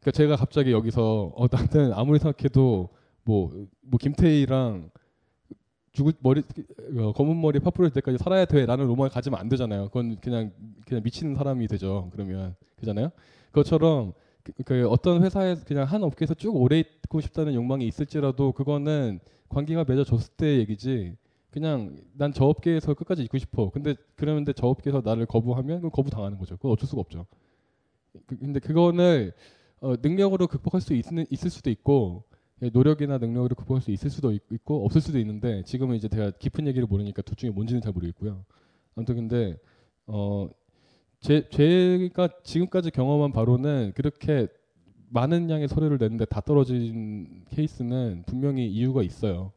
[0.00, 2.90] 그러니까 제가 갑자기 여기서 어 나는 아무리 생각해도
[3.24, 4.90] 뭐뭐 김태희랑
[5.92, 6.42] 죽을 머리
[6.98, 9.86] 어, 검은 머리 파프릴 때까지 살아야 돼라는 로망을 가지면 안 되잖아요.
[9.86, 10.52] 그건 그냥
[10.86, 12.08] 그냥 미치는 사람이 되죠.
[12.12, 13.10] 그러면 그잖아요.
[13.50, 19.20] 그것처럼 그, 그 어떤 회사에 그냥 한 업계에서 쭉 오래 있고 싶다는 욕망이 있을지라도 그거는
[19.52, 21.16] 관계가 맺어졌을 때 얘기지.
[21.50, 23.70] 그냥 난 저 업계에서 끝까지 있고 싶어.
[23.70, 26.56] 근데 그러는데 저 업계에서 나를 거부하면 그건 거부 당하는 거죠.
[26.56, 27.26] 그건 어쩔 수가 없죠.
[28.26, 29.32] 그- 근데 그거를
[29.80, 32.24] 어, 능력으로 극복할 수 있는, 있을 수도 있고
[32.62, 36.30] 예, 노력이나 능력으로 극복할 수 있을 수도 있, 고 없을 수도 있는데 지금은 이제 제가
[36.38, 38.44] 깊은 얘기를 모르니까 둘 중에 뭔지는 잘 모르겠고요.
[38.96, 39.58] 아무튼 근데
[40.06, 40.48] 어
[41.20, 44.48] 제, 제가 지금까지 경험한 바로는 그렇게
[45.12, 49.52] 많은 양의 서류를 냈는데 다 떨어진 케이스는 분명히 이유가 있어요.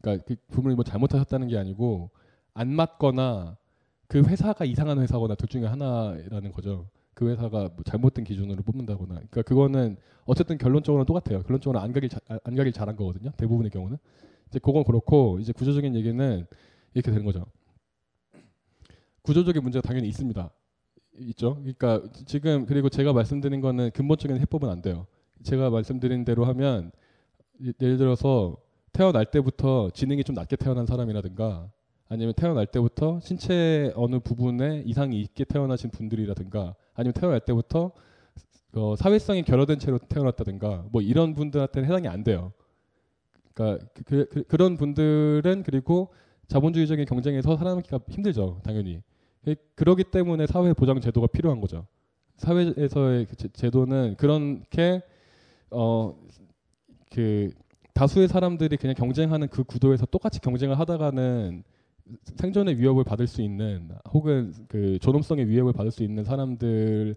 [0.00, 2.10] 그러니까 그 부분을 뭐 잘못하셨다는 게 아니고
[2.54, 3.56] 안 맞거나
[4.06, 6.88] 그 회사가 이상한 회사거나 둘 중에 하나라는 거죠.
[7.14, 9.14] 그 회사가 뭐 잘못된 기준으로 뽑는다거나.
[9.14, 11.42] 그러니까 그거는 어쨌든 결론적으로는 똑같아요.
[11.42, 13.32] 결론적으로 안 가길 자- 안 가길 잘한 거거든요.
[13.36, 13.96] 대부분의 경우는.
[14.48, 16.46] 이제 그건 그렇고 이제 구조적인 얘기는
[16.94, 17.44] 이렇게 되는 거죠.
[19.22, 20.50] 구조적인 문제가 당연히 있습니다.
[21.20, 21.56] 있죠.
[21.56, 25.06] 그러니까 지금 그리고 제가 말씀드린 거는 근본적인 해법은 안 돼요.
[25.42, 26.90] 제가 말씀드린 대로 하면
[27.64, 28.56] 예- 예를 들어서
[28.92, 31.70] 태어날 때부터 지능이 좀 낮게 태어난 사람이라든가
[32.08, 37.92] 아니면 태어날 때부터 신체 어느 부분에 이상이 있게 태어나신 분들이라든가 아니면 태어날 때부터
[38.74, 42.52] 어, 사회성이 결여된 채로 태어났다든가 뭐 이런 분들한테는 해당이 안 돼요.
[43.54, 46.12] 그러니까 그, 그, 그 런 분들은 그리고
[46.48, 49.02] 자본주의적인 경쟁에서 살아남기가 힘들죠, 당연히.
[49.74, 51.86] 그러기 때문에 사회 보장 제도가 필요한 거죠.
[52.36, 55.02] 사회에서의 그 제도는 그렇게
[55.70, 56.14] 어
[57.12, 57.50] 그
[57.94, 61.62] 다수의 사람들이 그냥 경쟁하는 그 구도에서 똑같이 경쟁을 하다가는
[62.36, 67.16] 생존의 위협을 받을 수 있는 혹은 그 존엄성의 위협을 받을 수 있는 사람들을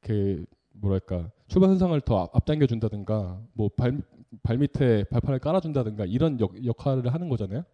[0.00, 4.00] 그 뭐랄까 출발 선상을 더 앞당겨 준다든가 뭐 발
[4.42, 7.64] 발 밑에 발판을 깔아준다든가 이런 역, 역할을 하는 거잖아요.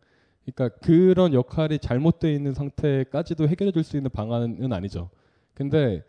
[0.54, 5.10] 그러니까 그런 역할이 잘못되어 있는 상태까지도 해결해 줄 수 있는 방안은 아니죠.
[5.54, 6.02] 근데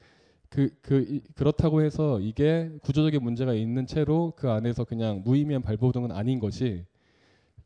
[0.50, 6.40] 그, 그, 그렇다고 해서 이게 구조적인 문제가 있는 채로 그 안에서 그냥 무의미한 발버둥은 아닌
[6.40, 6.86] 것이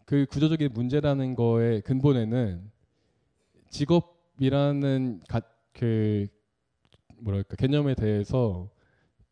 [0.05, 2.69] 그 구조적인 문제라는 거의 근본에는
[3.69, 5.41] 직업이라는 가,
[5.73, 6.27] 그
[7.21, 8.69] 뭐랄까 개념에 대해서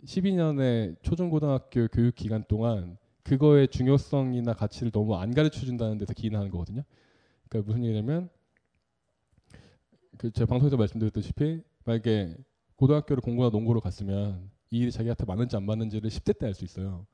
[0.06, 6.84] 12년의 초중고등학교 교육 기간 동안 그거의 중요성이나 가치를 너무 안 가르쳐 준다는 데서 기인하는 거거든요.
[7.52, 8.30] 그러니까 무슨 얘기냐면
[10.18, 12.38] 그 제가 방송에서 말씀드렸다시피 만약에
[12.78, 17.06] 고등학교를 공부나 농구로 갔으면 이 일이 자기한테 맞는지 안 맞는지를 10대 때 알 수 있어요.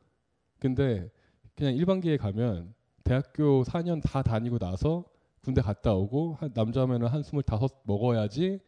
[0.59, 1.09] 근데
[1.55, 5.05] 그냥 일반기에 가면 대학교 4년 다 다니고 나서
[5.43, 7.41] 군대 갔다 오고 한 남자면은 한 25
[7.83, 8.59] 먹어야지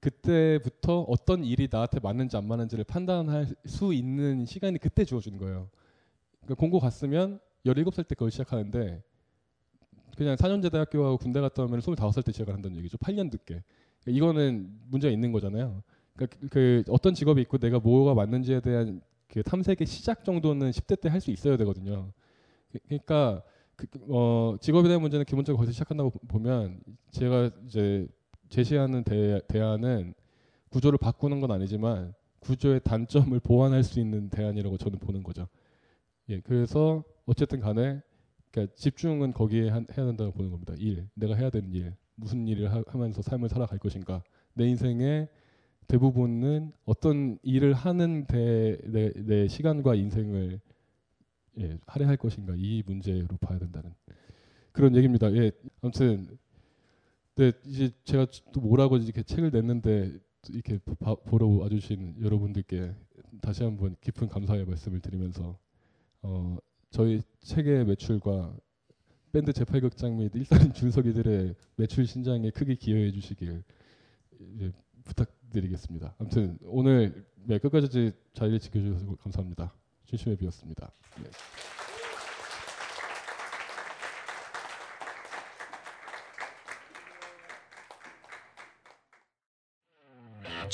[0.00, 5.70] 그때부터 어떤 일이 나한테 맞는지 안 맞는지를 판단할 수 있는 시간이 그때 주어지는 거예요.
[6.40, 9.02] 그러니까 공고 갔으면 17살 때 그걸 시작하는데
[10.16, 12.96] 그냥 4년제 대학교하고 군대 갔다 오면 25살 때 시작을 한다는 얘기죠.
[12.98, 13.62] 8년 늦게.
[14.02, 15.82] 그러니까 이거는 문제가 있는 거잖아요.
[16.14, 21.08] 그러니까 그 어떤 직업이 있고 내가 뭐가 맞는지에 대한 그 탐색의 시작 정도는 10대 때
[21.08, 22.12] 할 수 있어야 되거든요.
[22.72, 23.42] 그, 그러니까
[23.76, 28.06] 그, 어, 직업에 대한 문제는 기본적으로 거기서 시작한다고 보면 제가 이제
[28.48, 30.14] 제시하는 대, 대안은
[30.70, 35.46] 구조를 바꾸는 건 아니지만 구조의 단점을 보완할 수 있는 대안이라고 저는 보는 거죠.
[36.28, 38.00] 예, 그래서 어쨌든 간에
[38.56, 40.72] 그러니까 집중은 거기에 한, 해야 된다고 보는 겁니다.
[40.78, 44.22] 일, 내가 해야 되는 일, 무슨 일을 하, 면서 삶을 살아갈 것인가.
[44.54, 45.28] 내 인생의
[45.86, 50.58] 대부분은 어떤 일을 하는 데, 내, 내 시간과 인생을
[51.58, 53.94] 예, 할애할 것인가 이 문제로 봐야 된다는
[54.72, 55.32] 그런 얘기입니다.
[55.34, 55.52] 예,
[55.82, 56.26] 아무튼
[57.34, 60.18] 네 이제 제가 또 뭐라고 이렇게 책을 냈는데
[60.50, 62.94] 이렇게 바, 보러 와주신 여러분들께
[63.40, 65.58] 다시 한번 깊은 감사의 말씀을 드리면서
[66.22, 66.58] 어,
[66.90, 68.56] 저희 책의 매출과
[69.32, 73.62] 밴드 재팔극장 및 일산인 준석이들의 매출 신장에 크게 기여해 주시길
[74.60, 74.72] 예,
[75.04, 76.14] 부탁드리겠습니다.
[76.18, 79.74] 아무튼 오늘 네, 끝까지 자리를 지켜주셔서 감사합니다.
[80.06, 80.92] 진심의 비였습니다.
[81.22, 81.30] 네.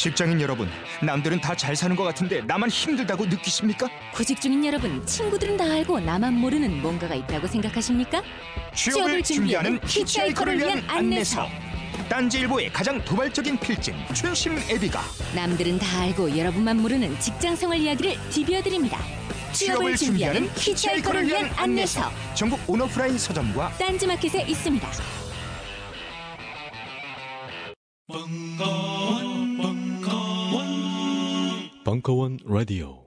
[0.03, 0.68] 직장인 여러분,
[1.00, 3.88] 남들은 다 잘 사는 것 같은데 나만 힘들다고 느끼십니까?
[4.12, 8.20] 구직 중인 여러분, 친구들은 다 알고 나만 모르는 뭔가가 있다고 생각하십니까?
[8.74, 11.46] 취업을 준비하는 히치하이커를 위한 안내서.
[12.09, 15.00] 딴지일보의 가장 도발적인 필진 춘심 애비가
[15.36, 18.98] 남들은 다 알고 여러분만 모르는 직장생활 이야기를 디벼드립니다.
[19.53, 24.88] 취업을 준비하는 히치하이커를 위한 안내서 전국 온오프라인 서점과 딴지마켓에 있습니다.
[28.09, 28.82] 벙커
[31.93, 33.01] Bunkawan Radio.